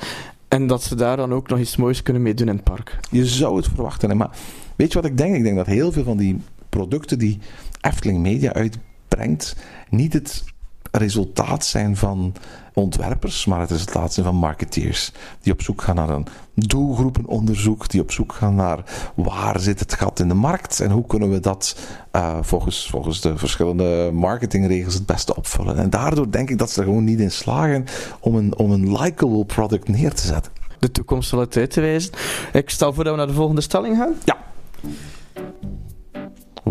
[0.49, 2.99] En dat ze daar dan ook nog iets moois kunnen mee doen in het park.
[3.11, 4.17] Je zou het verwachten.
[4.17, 4.31] Maar
[4.77, 5.35] weet je wat ik denk?
[5.35, 7.39] Ik denk dat heel veel van die producten die
[7.81, 9.57] Efteling Media uitbrengt,
[9.91, 10.45] niet het
[10.91, 12.35] resultaat zijn van
[12.73, 15.13] ontwerpers, maar het resultaat zijn van marketeers.
[15.41, 18.85] Die op zoek gaan naar een doelgroepenonderzoek, die op zoek gaan naar
[19.15, 21.77] waar zit het gat in de markt en hoe kunnen we dat
[22.11, 25.77] eh, volgens, volgens de verschillende marketingregels het beste opvullen.
[25.77, 27.85] En daardoor denk ik dat ze er gewoon niet in slagen
[28.21, 30.53] om een, om een likable product neer te zetten.
[30.79, 32.13] De toekomst zal het uit te wijzen.
[32.53, 34.15] Ik stel voor dat we naar de volgende stelling gaan.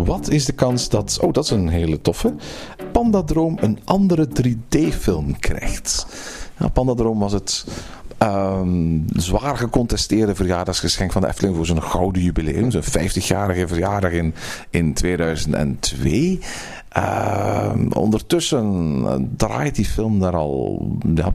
[0.06, 2.36] Wat is de kans dat, oh dat is een hele toffe,
[2.92, 6.08] Pandadroom een andere 3D-film krijgt?
[6.60, 7.66] Ja, Pandadroom was het
[8.18, 12.72] ehm, zwaar gecontesteerde verjaardagsgeschenk van de Efteling voor zijn gouden jubileum.
[12.72, 14.34] Zijn 50-jarige verjaardag in,
[14.70, 16.40] in 2002.
[16.90, 21.34] Ehm, ondertussen eh, draait die film daar al ja,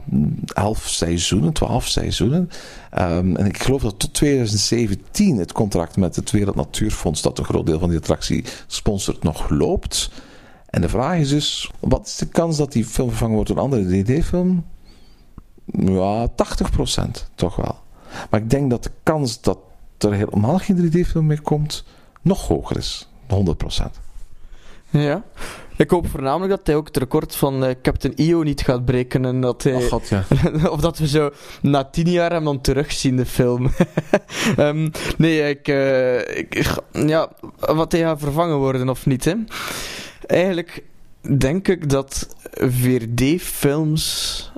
[0.53, 2.49] 11 seizoenen, 12 seizoenen.
[2.89, 7.45] Ehm, en ik geloof dat tot 2017 het contract met het Wereld Natuurfonds, dat een
[7.45, 10.11] groot deel van die attractie sponsort, nog loopt.
[10.69, 13.57] En de vraag is dus, wat is de kans dat die film vervangen wordt door
[13.57, 14.63] een andere 3D-film?
[15.65, 16.31] Ja, 80%
[17.35, 17.79] toch wel.
[18.29, 19.57] Maar ik denk dat de kans dat
[19.97, 21.83] er helemaal geen 3D-film meer komt,
[22.21, 23.07] nog hoger is.
[23.27, 23.35] 100%.
[24.89, 25.23] Ja.
[25.77, 29.25] Ik hoop voornamelijk dat hij ook het record van eh, Captain EO niet gaat breken.
[29.25, 29.73] En dat hij...
[29.73, 30.23] Oh god, ja.
[30.69, 31.29] of dat we zo
[31.61, 33.69] na tien jaar hem dan terugzien, de film.
[34.57, 39.33] Ehm, nee, ik, eh, ik- Ja, wat hij gaat vervangen worden of niet, hè.
[40.25, 40.83] Eigenlijk
[41.37, 42.27] denk ik dat
[42.59, 44.51] 4D-films...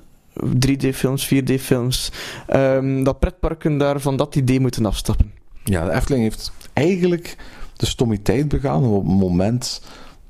[0.44, 2.12] 3D-films, 4D-films...
[2.48, 5.32] ehm, dat pretparken daar van dat idee moeten afstappen.
[5.64, 7.38] Ja, de Efteling heeft eigenlijk
[7.76, 9.82] de stommiteit begaan op het moment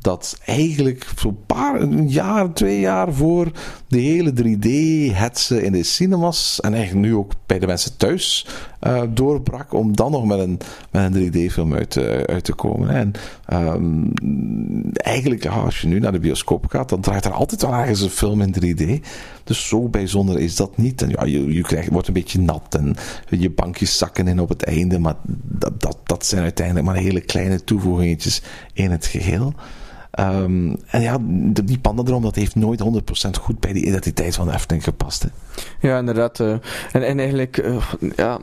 [0.06, 3.52] dat eigenlijk zo'n paar, een jaar, twee jaar voor
[3.88, 8.48] de hele 3D-hetze in de cinemas en eigenlijk nu ook bij de mensen thuis
[8.80, 10.60] eh, doorbrak om dan nog met een,
[10.92, 11.98] met een 3D-film uit,
[12.28, 12.90] uit te komen.
[12.90, 13.12] En
[13.46, 14.04] ehm,
[14.94, 18.02] eigenlijk, ja, als je nu naar de bioscoop gaat, dan draait er altijd wel ergens
[18.02, 19.06] een film in 3D.
[19.46, 21.02] Dus zo bijzonder is dat niet.
[21.02, 22.96] En ja, je, je krijgt, wordt een beetje nat en
[23.30, 27.22] je bankjes zakken in op het einde, maar dat, dat, dat zijn uiteindelijk maar hele
[27.22, 28.42] kleine toevoegingetjes
[28.74, 29.54] in het geheel.
[30.16, 31.18] Ehm, en ja,
[31.64, 32.84] die pandadroom, dat heeft nooit
[33.28, 35.24] 100% goed bij die identiteit van de Efteling gepast.
[35.24, 35.30] Hè.
[35.88, 36.40] Ja, inderdaad.
[36.40, 36.52] eh,
[36.92, 37.84] en, en eigenlijk, eh,
[38.16, 38.40] ja,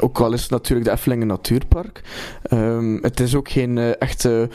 [0.00, 2.02] ook al is het natuurlijk de Efteling een natuurpark,
[2.42, 4.48] ehm, het is ook geen eh, echte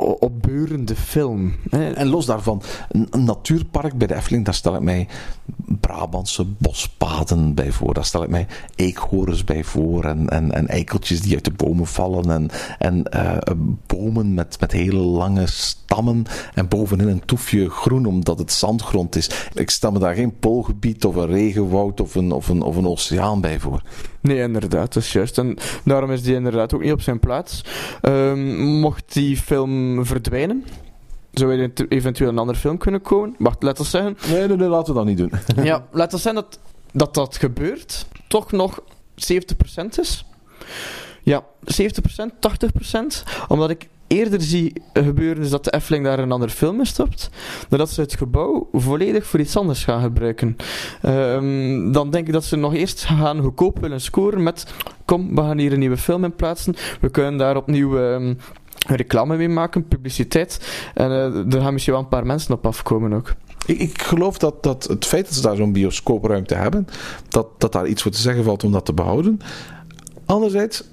[0.00, 1.54] opbeurende film.
[1.70, 5.08] En los daarvan, een, een natuurpark bij de Efteling, daar stel ik mij
[5.80, 7.94] Brabantse bospaden bij voor.
[7.94, 11.86] Daar stel ik mij eekhoorns bij voor en, en, en eikeltjes die uit de bomen
[11.86, 12.48] vallen en,
[12.78, 13.36] en eh,
[13.86, 16.24] bomen met, met hele lange stammen
[16.54, 19.30] en bovenin een toefje groen omdat het zandgrond is.
[19.54, 22.86] Ik stel me daar geen poolgebied of een regenwoud of een, of een, of een
[22.86, 23.82] oceaan bij voor.
[24.20, 25.38] Nee, inderdaad, dat is juist.
[25.38, 27.64] En daarom is die inderdaad ook niet op zijn plaats.
[28.00, 30.64] Ehm, mocht die film verdwijnen,
[31.32, 33.34] zou er eventueel een andere film kunnen komen.
[33.38, 35.32] Wacht, laten we zeggen, Nee, nee, nee, laten we dat niet doen.
[35.64, 36.58] ja, laten we zeggen dat,
[36.92, 38.82] dat dat gebeurt, toch nog
[39.14, 40.24] 70% is.
[41.22, 41.76] Ja, 70%,
[42.40, 43.46] 80%.
[43.48, 47.30] Omdat ik eerder zie gebeuren is dat de Efteling daar een andere film in stopt,
[47.68, 50.56] dan dat ze het gebouw volledig voor iets anders gaan gebruiken.
[51.02, 54.66] Ehm, dan denk ik dat ze nog eerst gaan goedkoop willen scoren met
[55.04, 56.74] kom, we gaan hier een nieuwe film in plaatsen.
[57.00, 58.34] We kunnen daar opnieuw ehm,
[58.86, 60.60] reclame mee maken, publiciteit.
[60.94, 63.34] En uh, er gaan misschien wel een paar mensen op afkomen ook.
[63.66, 66.86] Ik, ik, geloof dat, dat het feit dat ze daar zo'n bioscoopruimte hebben,
[67.28, 69.40] dat, dat daar iets voor te zeggen valt om dat te behouden.
[70.24, 70.84] Anderzijds,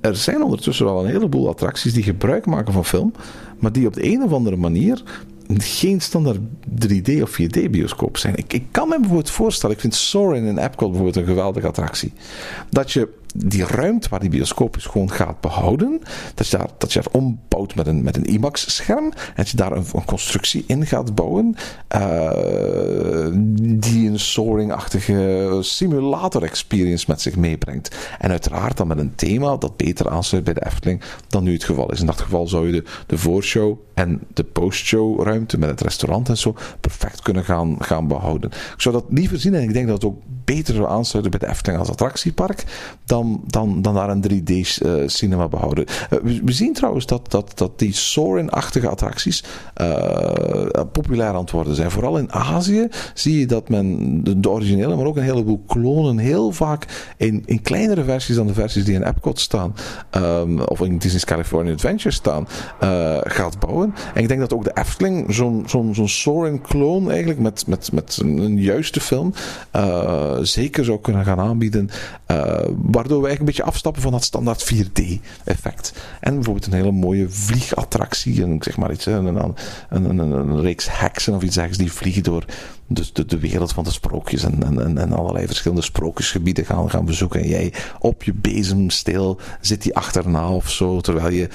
[0.00, 3.12] er zijn ondertussen wel een heleboel attracties die gebruik maken van film,
[3.58, 5.02] maar die op de een of andere manier
[5.48, 6.38] geen standaard
[6.86, 8.36] 3D of 4D bioscoop zijn.
[8.36, 12.12] Ik, ik kan me bijvoorbeeld voorstellen, ik vind Soarin' in Epcot bijvoorbeeld een geweldige attractie.
[12.70, 16.00] Dat je die ruimte waar die bioscoop is gewoon gaat behouden.
[16.34, 19.04] Dat je daar, dat je daar ombouwt met een, met een IMAX-scherm.
[19.04, 21.56] En dat je daar een, constructie in gaat bouwen.
[21.96, 23.26] Uh,
[23.80, 27.96] die een soaring-achtige simulator-experience met zich meebrengt.
[28.18, 31.64] En uiteraard dan met een thema dat beter aansluit bij de Efteling dan nu het
[31.64, 32.00] geval is.
[32.00, 36.28] In dat geval zou je de, de voorshow en de postshow ruimte met het restaurant
[36.28, 38.50] en zo perfect kunnen gaan, gaan behouden.
[38.50, 41.48] Ik zou dat liever zien en ik denk dat het ook beter zou aansluiten bij
[41.48, 42.64] de Efteling als attractiepark
[43.04, 45.84] dan dan, dan, daar een 3D-cinema eh, behouden.
[46.10, 49.44] Eh, we, zien trouwens dat, dat, dat die Soarin-achtige attracties
[49.80, 50.32] uh,
[50.92, 51.90] populair aan het worden zijn.
[51.90, 56.52] Vooral in Azië zie je dat men de, originele, maar ook een heleboel klonen heel
[56.52, 59.74] vaak in, in kleinere versies dan de versies die in Epcot staan,
[60.16, 62.48] um, of in Disney's California Adventure staan,
[63.22, 63.83] gaat bouwen.
[64.14, 68.18] En ik denk dat ook de Efteling zo'n zo'n zo'n Soarin-kloon eigenlijk met, met, met
[68.22, 69.32] een juiste film
[69.76, 71.90] uh, zeker zou kunnen gaan aanbieden,
[72.76, 75.92] waardoor we eigenlijk een beetje afstappen van dat standaard 4D-effect.
[76.20, 79.54] En bijvoorbeeld een hele mooie vliegattractie, en zeg maar iets, een, een,
[79.90, 82.44] een, een, reeks heksen of iets dergelijks die vliegen door
[82.86, 87.40] de, de wereld van de sprookjes en, en, en allerlei verschillende sprookjesgebieden gaan, gaan bezoeken.
[87.40, 91.48] En jij op je bezemsteel zit die achterna of zo, terwijl je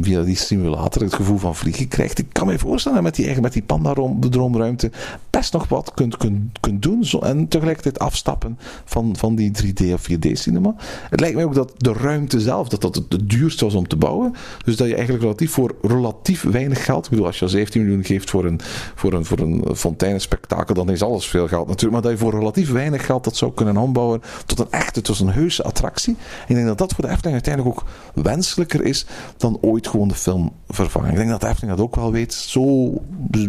[0.00, 2.18] via die simulator het gevoel van vliegen krijgt.
[2.18, 4.90] Ik kan me voorstellen met die, met die panda-droomruimte
[5.36, 9.92] best nog wat kunt, kunt, kunt doen zo, en tegelijkertijd afstappen van, van die 3D
[9.92, 10.74] of 4D cinema.
[11.10, 13.96] Het lijkt mij ook dat de ruimte zelf, dat dat het duurste was om te
[13.96, 14.34] bouwen.
[14.64, 18.04] Dus dat je eigenlijk relatief voor relatief weinig geld, ik bedoel als je 17 miljoen
[18.04, 18.60] geeft voor een,
[18.94, 21.92] voor een, voor een fonteinenspectakel dan is alles veel geld natuurlijk.
[21.92, 25.18] Maar dat je voor relatief weinig geld dat zou kunnen ombouwen tot een echte, tot
[25.20, 26.16] een heuse attractie.
[26.48, 27.88] Ik denk dat dat voor de Efteling uiteindelijk ook
[28.24, 29.06] wenselijker is
[29.36, 31.10] dan ooit gewoon de film vervangen.
[31.10, 32.34] Ik denk dat de Efteling dat ook wel weet.
[32.34, 32.92] Zo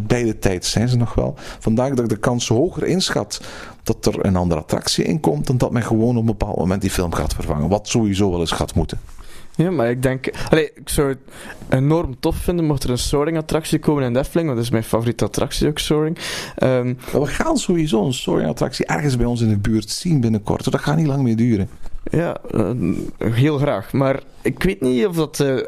[0.02, 1.36] bij de tijd zijn ze nog wel.
[1.78, 3.42] Vandaag dat ik de kans hoger inschat
[3.84, 6.82] dat er een andere attractie in komt dan dat men gewoon op een bepaald moment
[6.82, 7.70] die film gaat vervangen.
[7.70, 9.00] Wat sowieso wel eens gaat moeten.
[9.56, 10.30] Ja, maar ik denk...
[10.50, 11.18] Allee, ik zou het
[11.70, 15.26] enorm tof vinden mocht er een Soaring-attractie komen in Efteling, want dat is mijn favoriete
[15.26, 16.18] attractie ook, Soaring.
[16.64, 20.72] Um, we gaan sowieso een Soaring-attractie ergens bij ons in de buurt zien binnenkort.
[20.72, 21.70] Dat gaat niet lang meer duren.
[22.04, 22.72] Ja, uh,
[23.18, 23.94] heel graag.
[23.94, 25.40] Maar ik weet niet of dat...
[25.40, 25.60] Uh,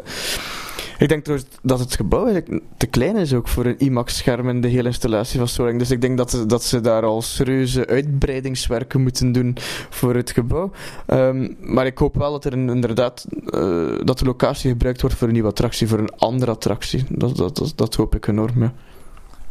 [1.00, 4.62] ik denk trouwens dat het gebouw eigenlijk te klein is ook voor een IMAX-scherm en
[4.62, 5.80] de hele installatie van Soaring.
[5.80, 9.58] Dus ik denk dat, dat ze daar al serieuze uitbreidingswerken moeten doen
[9.90, 10.72] voor het gebouw.
[11.08, 15.28] Um, maar ik hoop wel dat er inderdaad uh, dat de locatie gebruikt wordt voor
[15.28, 17.06] een nieuwe attractie, voor een andere attractie.
[17.10, 18.74] Dat, dat, dat, dat hoop ik enorm, ja.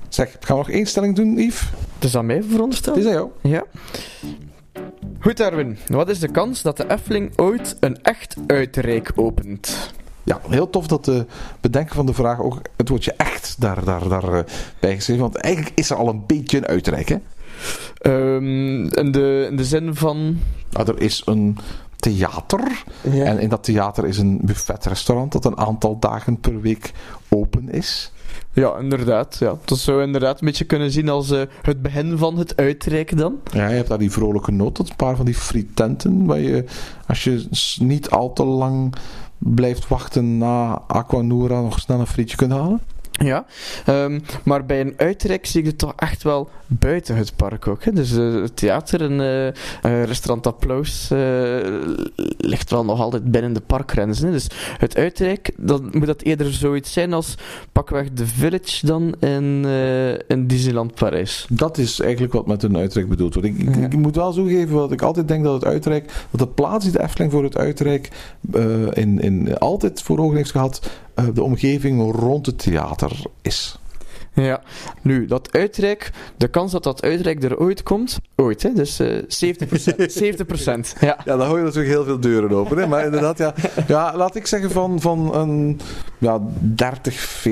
[0.09, 1.61] Zeg, gaan we nog één stelling doen, Yves?
[1.95, 2.97] Het is aan mij verondersteld.
[2.97, 3.31] Het is aan jou.
[3.43, 3.65] Ja.
[5.21, 5.79] Goed, Erwin.
[5.87, 9.93] Wat is de kans dat de Efteling ooit een echt uitreik opent?
[10.29, 11.27] Ja, heel tof dat de
[11.61, 14.39] bedenken van de vraag ook het woordje echt daar, daar, daar uh,
[14.81, 15.23] bij geschreven.
[15.23, 17.17] Want eigenlijk is er al een beetje een uitreik, hè?
[18.03, 20.41] Um, in, de, in de zin van...
[20.71, 21.59] Nou, er is een
[21.97, 22.85] theater.
[23.03, 23.25] Ja.
[23.25, 26.93] En in dat theater is een buffetrestaurant dat een aantal dagen per week
[27.29, 28.13] open is.
[28.53, 29.37] Ja, inderdaad.
[29.41, 29.55] Ja.
[29.65, 33.35] Dat zou inderdaad een beetje kunnen zien als uh, het begin van het uitreiken dan.
[33.53, 36.65] Ja, je hebt daar die vrolijke noot, een paar van die frietenten, waar je,
[37.07, 37.47] als je
[37.79, 38.95] niet al te lang
[39.39, 42.81] blijft wachten na Aquanura nog snel een frietje kunt halen.
[43.11, 43.47] Ja,
[43.87, 47.85] um, maar bij een uitrek zie ik het toch echt wel buiten het park ook.
[47.85, 47.93] Hè?
[47.93, 49.13] Dus uh, het theater en
[49.83, 51.19] uh, restaurant Applaus uh,
[52.37, 54.27] ligt wel nog altijd binnen de parkgrenzen.
[54.27, 54.33] Hè?
[54.33, 54.47] Dus
[54.79, 57.35] het uitrek, dan moet dat eerder zoiets zijn als
[57.73, 59.65] pakweg de Village dan in,
[60.27, 61.47] in Disneyland Parijs.
[61.51, 63.49] Dat is eigenlijk wat met een uitrek bedoeld wordt.
[63.49, 63.85] Ik, ja.
[63.85, 66.93] ik, moet wel toegeven wat ik altijd denk dat het uitrek, dat de plaats die
[66.93, 68.09] de Efteling voor het uitrek
[68.93, 70.91] in, in, altijd voor ogen heeft gehad,
[71.35, 73.79] de omgeving rond het theater is.
[74.43, 74.61] Ja,
[75.03, 79.19] nu, dat uitrek, de kans dat dat uitrek er ooit komt, ooit, hè, dus uh,
[79.19, 79.23] 70%.
[79.23, 81.19] 70%, ja.
[81.25, 83.55] Ja, dan hou je natuurlijk heel veel deuren open, hè, maar inderdaad, ja,
[83.87, 85.81] ja, laat ik zeggen van, van een
[86.19, 87.45] ja, 30,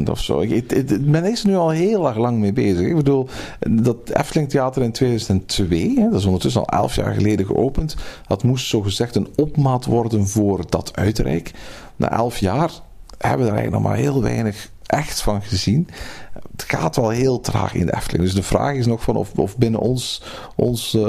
[0.00, 0.40] 40% of zo.
[0.40, 2.86] Ik, men is er nu al heel erg lang mee bezig.
[2.86, 3.28] Ik bedoel,
[3.70, 8.42] dat Efteling Theater in 2002, hè, dat is ondertussen al 11 jaar geleden geopend, dat
[8.42, 11.52] moest zogezegd een opmaat worden voor dat uitrek.
[12.00, 12.70] Na 11 jaar
[13.18, 15.88] hebben we er eigenlijk nog maar heel weinig echt van gezien.
[16.60, 18.24] Het gaat wel heel traag in de Efteling.
[18.24, 20.22] Dus de vraag is nog van of, of binnen ons,
[20.56, 21.02] ons uh,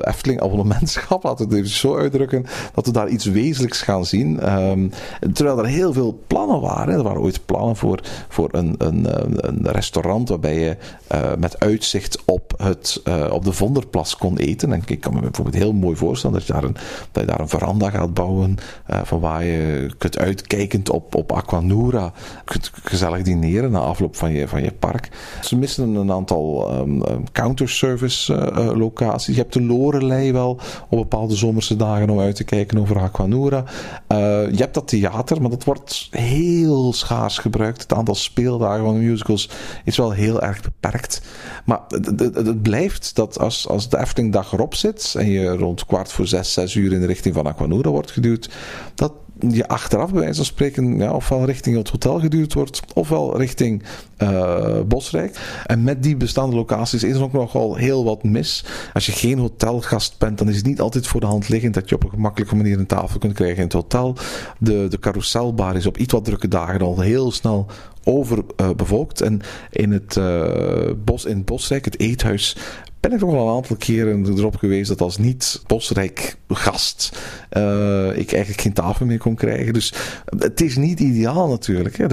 [0.00, 4.52] Efteling abonnementschap, laten we het even zo uitdrukken, dat we daar iets wezenlijks gaan zien.
[4.52, 4.90] Um,
[5.32, 6.94] terwijl er heel veel plannen waren.
[6.94, 9.06] Er waren ooit plannen voor, voor een, een,
[9.48, 10.76] een restaurant waarbij je
[11.14, 14.72] uh, met uitzicht op, het, uh, op de Vonderplas kon eten.
[14.72, 16.76] En ik kan me bijvoorbeeld heel mooi voorstellen dat je daar een,
[17.12, 18.56] dat je daar een veranda gaat bouwen
[18.86, 22.12] van waar je kunt uitkijkend op, op Aquanura
[22.44, 25.08] kunt gezellig dineren na afloop van je, van je park.
[25.42, 27.02] Ze missen een aantal um,
[27.32, 29.34] counterservice uh, locaties.
[29.34, 30.58] Je hebt de Lorelei wel
[30.88, 33.64] op bepaalde zomerse dagen om uit te kijken over Aquanura.
[34.08, 34.18] Uh,
[34.50, 37.82] je hebt dat theater, maar dat wordt heel schaars gebruikt.
[37.82, 39.50] Het aantal speeldagen van de musicals
[39.84, 41.22] is wel heel erg beperkt.
[41.64, 46.12] Maar het blijft dat als, als de Efteling dag erop zit en je rond kwart
[46.12, 48.50] voor zes, zes uur in de richting van Aquanura wordt geduwd,
[48.94, 49.12] dat
[49.50, 53.82] je achteraf bij wijze van spreken ja, ofwel richting het hotel geduwd wordt, ofwel richting
[54.18, 55.62] uh, Bosrijk.
[55.66, 58.64] En met die bestaande locaties is er ook nogal heel wat mis.
[58.92, 61.88] Als je geen hotelgast bent, dan is het niet altijd voor de hand liggend dat
[61.88, 64.16] je op een gemakkelijke manier een tafel kunt krijgen in het hotel.
[64.58, 67.66] De, de carouselbar is op iets wat drukke dagen al heel snel
[68.04, 69.22] overbevolkt.
[69.22, 72.56] Uh, en in het, uh, bos, in Bosrijk, het eethuis,
[73.02, 77.18] ben ik nog wel een aantal keren erop geweest dat als niet Bosrijk gast
[77.56, 79.72] uh, ik eigenlijk geen tafel meer kon krijgen.
[79.72, 79.94] Dus
[80.38, 81.96] het is niet ideaal natuurlijk.
[81.96, 82.06] Hè.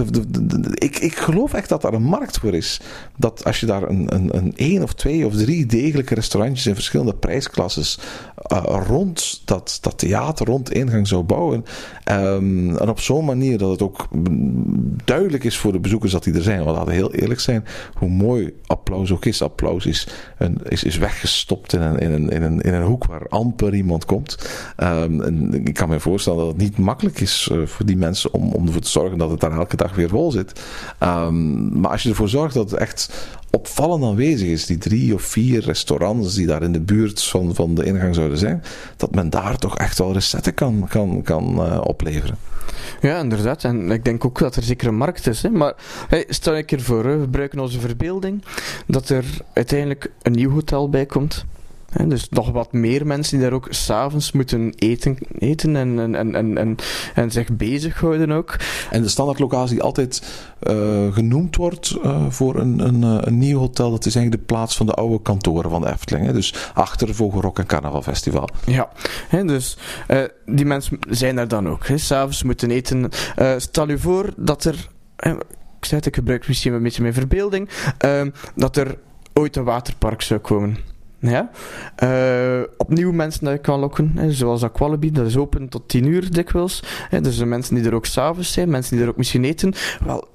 [0.74, 2.80] Ik, ik geloof echt dat daar een markt voor is.
[3.16, 6.74] Dat als je daar een, een, een één of twee of drie degelijke restaurantjes in
[6.74, 7.98] verschillende prijsklasses
[8.52, 11.64] uh, rond dat, dat theater, rond de ingang zou bouwen.
[12.04, 14.08] Um, en op zo'n manier dat het ook
[15.04, 16.64] duidelijk is voor de bezoekers dat die er zijn.
[16.64, 17.64] Want laten we heel eerlijk zijn,
[17.94, 19.42] hoe mooi applaus ook is.
[19.42, 20.08] Applaus is,
[20.84, 24.38] is weggestopt in een, in, een, in, een, in een hoek waar amper iemand komt.
[24.76, 28.52] En ik kan me voorstellen dat het niet makkelijk is uh, voor die mensen om,
[28.52, 30.60] om ervoor te zorgen dat het daar elke dag weer vol zit.
[31.00, 35.22] Um, maar als je ervoor zorgt dat het echt opvallend aanwezig is, die drie of
[35.22, 38.62] vier restaurants die daar in de buurt van, van de ingang zouden zijn,
[38.96, 42.36] dat men daar toch echt wel recetten kan, kan, kan uh, opleveren.
[43.00, 43.64] Ja, inderdaad.
[43.64, 45.42] En ik denk ook dat er zeker een markt is.
[45.42, 45.50] Hè.
[45.50, 45.74] Maar
[46.28, 47.16] stel ik ervoor, hè.
[47.16, 48.44] we gebruiken onze verbeelding,
[48.86, 51.44] dat er uiteindelijk een nieuw hotel bij komt.
[51.90, 56.34] He, dus nog wat meer mensen die daar ook s'avonds moeten eten, eten en, en,
[56.34, 56.76] en, en,
[57.14, 58.56] en zich bezighouden ook.
[58.90, 60.22] En de standaardlocatie die altijd
[60.62, 64.76] uh, genoemd wordt uh, voor een, een, een, nieuw hotel, dat is eigenlijk de plaats
[64.76, 66.26] van de oude kantoren van de Efteling.
[66.26, 66.32] Hè?
[66.32, 68.48] Dus achter Vogelrok en Carnaval Festival.
[68.66, 68.90] Ja,
[69.28, 69.76] he, dus
[70.08, 71.86] uh, die mensen zijn er dan ook.
[71.94, 73.10] S'avonds moeten eten.
[73.56, 77.68] stel je voor dat er, ik zei het, ik gebruik misschien een beetje mijn verbeelding,
[78.54, 78.98] dat er
[79.32, 80.89] ooit een waterpark zou komen.
[81.20, 81.50] Ja.
[82.02, 86.06] Uh, opnieuw mensen dat je kan lokken, hè, zoals Aqualibi, dat is open tot 10
[86.06, 86.82] uur dikwijls.
[87.08, 89.72] Hè, dus mensen die er ook s'avonds zijn, mensen die er ook misschien eten.
[90.04, 90.28] Wel,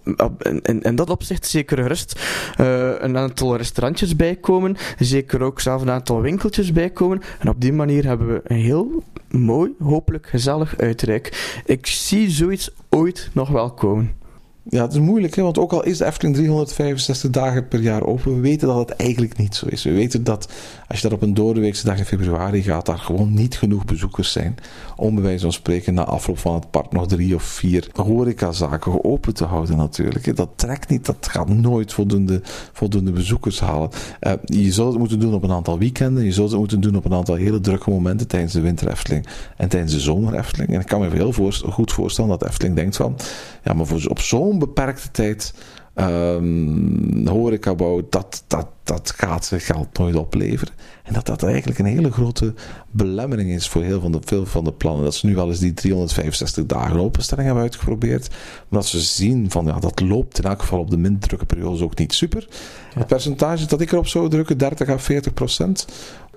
[0.61, 2.19] in, dat opzicht zeker gerust
[2.59, 7.21] uh, een aantal restaurantjes bijkomen, zeker ook zelf een aantal winkeltjes bijkomen.
[7.39, 11.61] En op die manier hebben we een heel mooi, hopelijk gezellig uitrijk.
[11.65, 14.23] Ik zie zoiets ooit nog wel komen.
[14.69, 15.41] Ja, het is moeilijk, hè?
[15.41, 18.89] want ook al is de Efteling 365 dagen per jaar open, we weten dat het
[18.89, 19.83] eigenlijk niet zo is.
[19.83, 20.49] We weten dat
[20.87, 24.31] als je daar op een doordeweekse dag in februari gaat, daar gewoon niet genoeg bezoekers
[24.31, 24.55] zijn
[24.95, 29.03] om bij wijze van spreken na afloop van het park nog drie of vier horecazaken
[29.03, 30.35] open te houden natuurlijk.
[30.35, 32.41] Dat trekt niet, dat gaat nooit voldoende,
[32.73, 33.89] voldoende bezoekers halen.
[34.21, 36.95] Uh, je zult het moeten doen op een aantal weekenden, je zult het moeten doen
[36.95, 40.73] op een aantal hele drukke momenten tijdens de winter Efteling en tijdens de zomer Efteling.
[40.73, 43.15] En ik kan me heel voorst goed voorstellen dat Efteling denkt van,
[43.63, 45.53] ja maar voor, op zo'n beperkte tijd
[45.95, 50.73] um, horecabouw, dat, dat, dat gaat zijn geld nooit opleveren.
[51.03, 52.53] En dat dat eigenlijk een hele grote
[52.91, 55.03] belemmering is voor heel van de, veel van de plannen.
[55.03, 58.29] Dat ze nu wel eens die 365 dagen openstelling hebben uitgeprobeerd.
[58.29, 61.45] Maar dat ze zien van ja, dat loopt in elk geval op de minder drukke
[61.45, 62.47] periodes ook niet super.
[62.49, 62.99] Ja.
[62.99, 65.87] Het percentage dat ik erop zou drukken, 30 à 40 procent,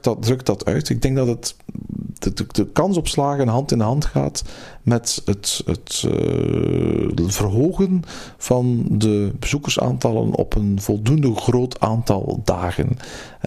[0.05, 0.89] dat drukt dat uit.
[0.89, 1.57] Ik denk dat het
[2.19, 4.45] de, kans op slagen hand in hand gaat
[4.83, 8.03] met het, het uh, verhogen
[8.37, 12.97] van de bezoekersaantallen op een voldoende groot aantal dagen.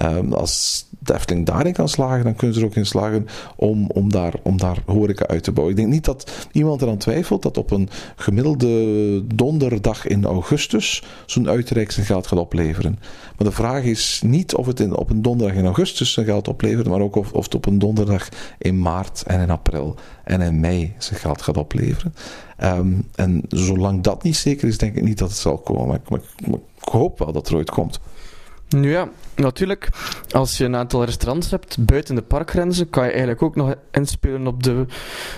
[0.04, 3.90] Um, als de Efteling daarin kan slagen, dan kunnen ze er ook in slagen om,
[3.90, 5.76] om, daar, om daar horeca uit te bouwen.
[5.76, 11.50] Ik denk niet dat iemand eraan twijfelt dat op een gemiddelde donderdag in augustus zo'n
[11.50, 13.00] uitreik zijn geld gaat opleveren.
[13.38, 16.48] Maar de vraag is niet of het in, op een donderdag in augustus zijn geld
[16.48, 20.42] oplevert, maar ook of, of het op een donderdag in maart en in april en
[20.42, 22.14] in mei zijn geld gaat opleveren.
[22.64, 26.02] Um, en zolang dat niet zeker is, denk ik niet dat het zal komen.
[26.10, 28.00] Maar, ik hoop wel dat er ooit komt.
[28.80, 29.90] Ja, natuurlijk,
[30.32, 34.48] als je een aantal restaurants hebt buiten de parkgrenzen, kan je eigenlijk ook nog inspelen
[34.48, 34.86] op de,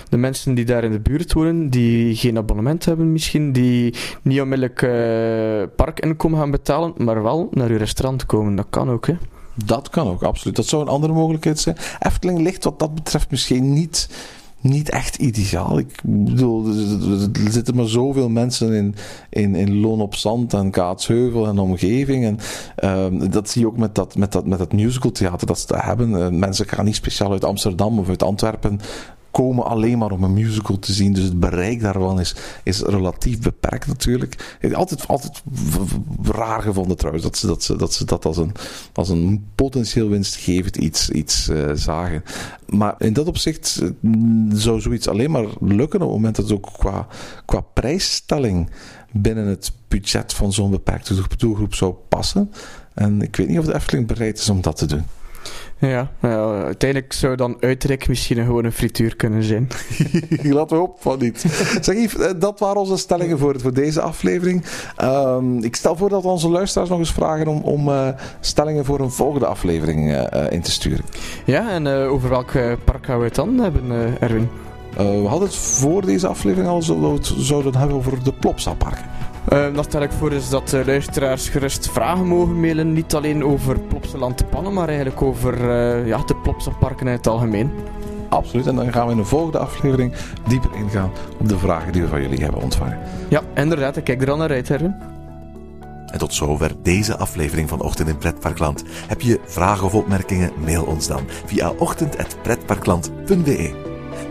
[0.08, 4.40] de mensen die daar in de buurt wonen, die geen abonnement hebben misschien, die niet
[4.40, 8.54] onmiddellijk uh, parkinkomen gaan betalen, maar wel naar je restaurant komen.
[8.54, 9.16] Dat kan ook, hè.
[9.54, 10.56] Dat kan ook, absoluut.
[10.56, 11.76] Dat zou een andere mogelijkheid zijn.
[11.98, 14.08] Efteling ligt wat dat betreft misschien niet
[14.64, 15.78] niet echt ideaal.
[15.78, 16.66] Ik bedoel,
[17.44, 18.94] er zitten maar zoveel mensen in,
[19.30, 22.24] in, in Loon op Zand en Kaatsheuvel en omgeving.
[22.24, 22.38] En
[23.12, 25.86] uh, dat zie je ook met dat, met dat, met dat musicaltheater dat ze daar
[25.86, 26.10] hebben.
[26.10, 28.80] Uh, mensen gaan niet speciaal uit Amsterdam of uit Antwerpen
[29.34, 31.12] komen alleen maar om een musical te zien.
[31.12, 34.58] Dus het bereik daarvan is, is relatief beperkt natuurlijk.
[34.72, 35.42] Altijd, altijd
[36.22, 38.52] raar gevonden trouwens dat ze dat, ze, dat, ze dat als, een,
[38.92, 42.22] als een potentieel winstgevend iets, iets uh, zagen.
[42.66, 43.90] Maar in dat opzicht uh,
[44.52, 47.06] zou zoiets alleen maar lukken op het moment dat het ook qua,
[47.44, 48.70] qua prijsstelling
[49.12, 52.50] binnen het budget van zo'n beperkte doelgroep zou passen.
[52.94, 55.04] En ik weet niet of de Efteling bereid is om dat te doen.
[55.88, 59.68] Ja, nou, uiteindelijk zou dan uitrek misschien gewoon een frituur kunnen zijn.
[60.56, 61.40] Laten we op van niet.
[61.80, 64.64] Zeg Yves, eh, dat waren onze stellingen voor, voor deze aflevering.
[65.02, 68.08] Um, ik stel voor dat onze luisteraars nog eens vragen om, om uh,
[68.40, 71.04] stellingen voor een volgende aflevering uh, in te sturen.
[71.44, 72.52] Ja, en over welk
[72.84, 74.48] park gaan we het dan hebben, Erwin?
[74.96, 79.23] we hadden het voor deze aflevering al zo, zouden hebben over de Plopsa-parken.
[79.52, 82.92] Uh, dan stel ik voor is dat de luisteraars gerust vragen mogen mailen.
[82.92, 87.26] Niet alleen over Plopsaland te pannen, maar eigenlijk over uh, ja, de Plopsa-parken in het
[87.26, 87.70] algemeen.
[88.28, 90.14] Absoluut, en dan gaan we in de volgende aflevering
[90.48, 92.98] dieper ingaan op de vragen die we van jullie hebben ontvangen.
[93.28, 93.96] Ja, inderdaad.
[93.96, 94.94] Ik kijk er al naar uit, Herwin.
[96.06, 98.84] En tot zover deze aflevering van Ochtend in Pretparkland.
[99.06, 100.50] Heb je vragen of opmerkingen?
[100.64, 103.93] Mail ons dan via ochtend.pretparkland.be.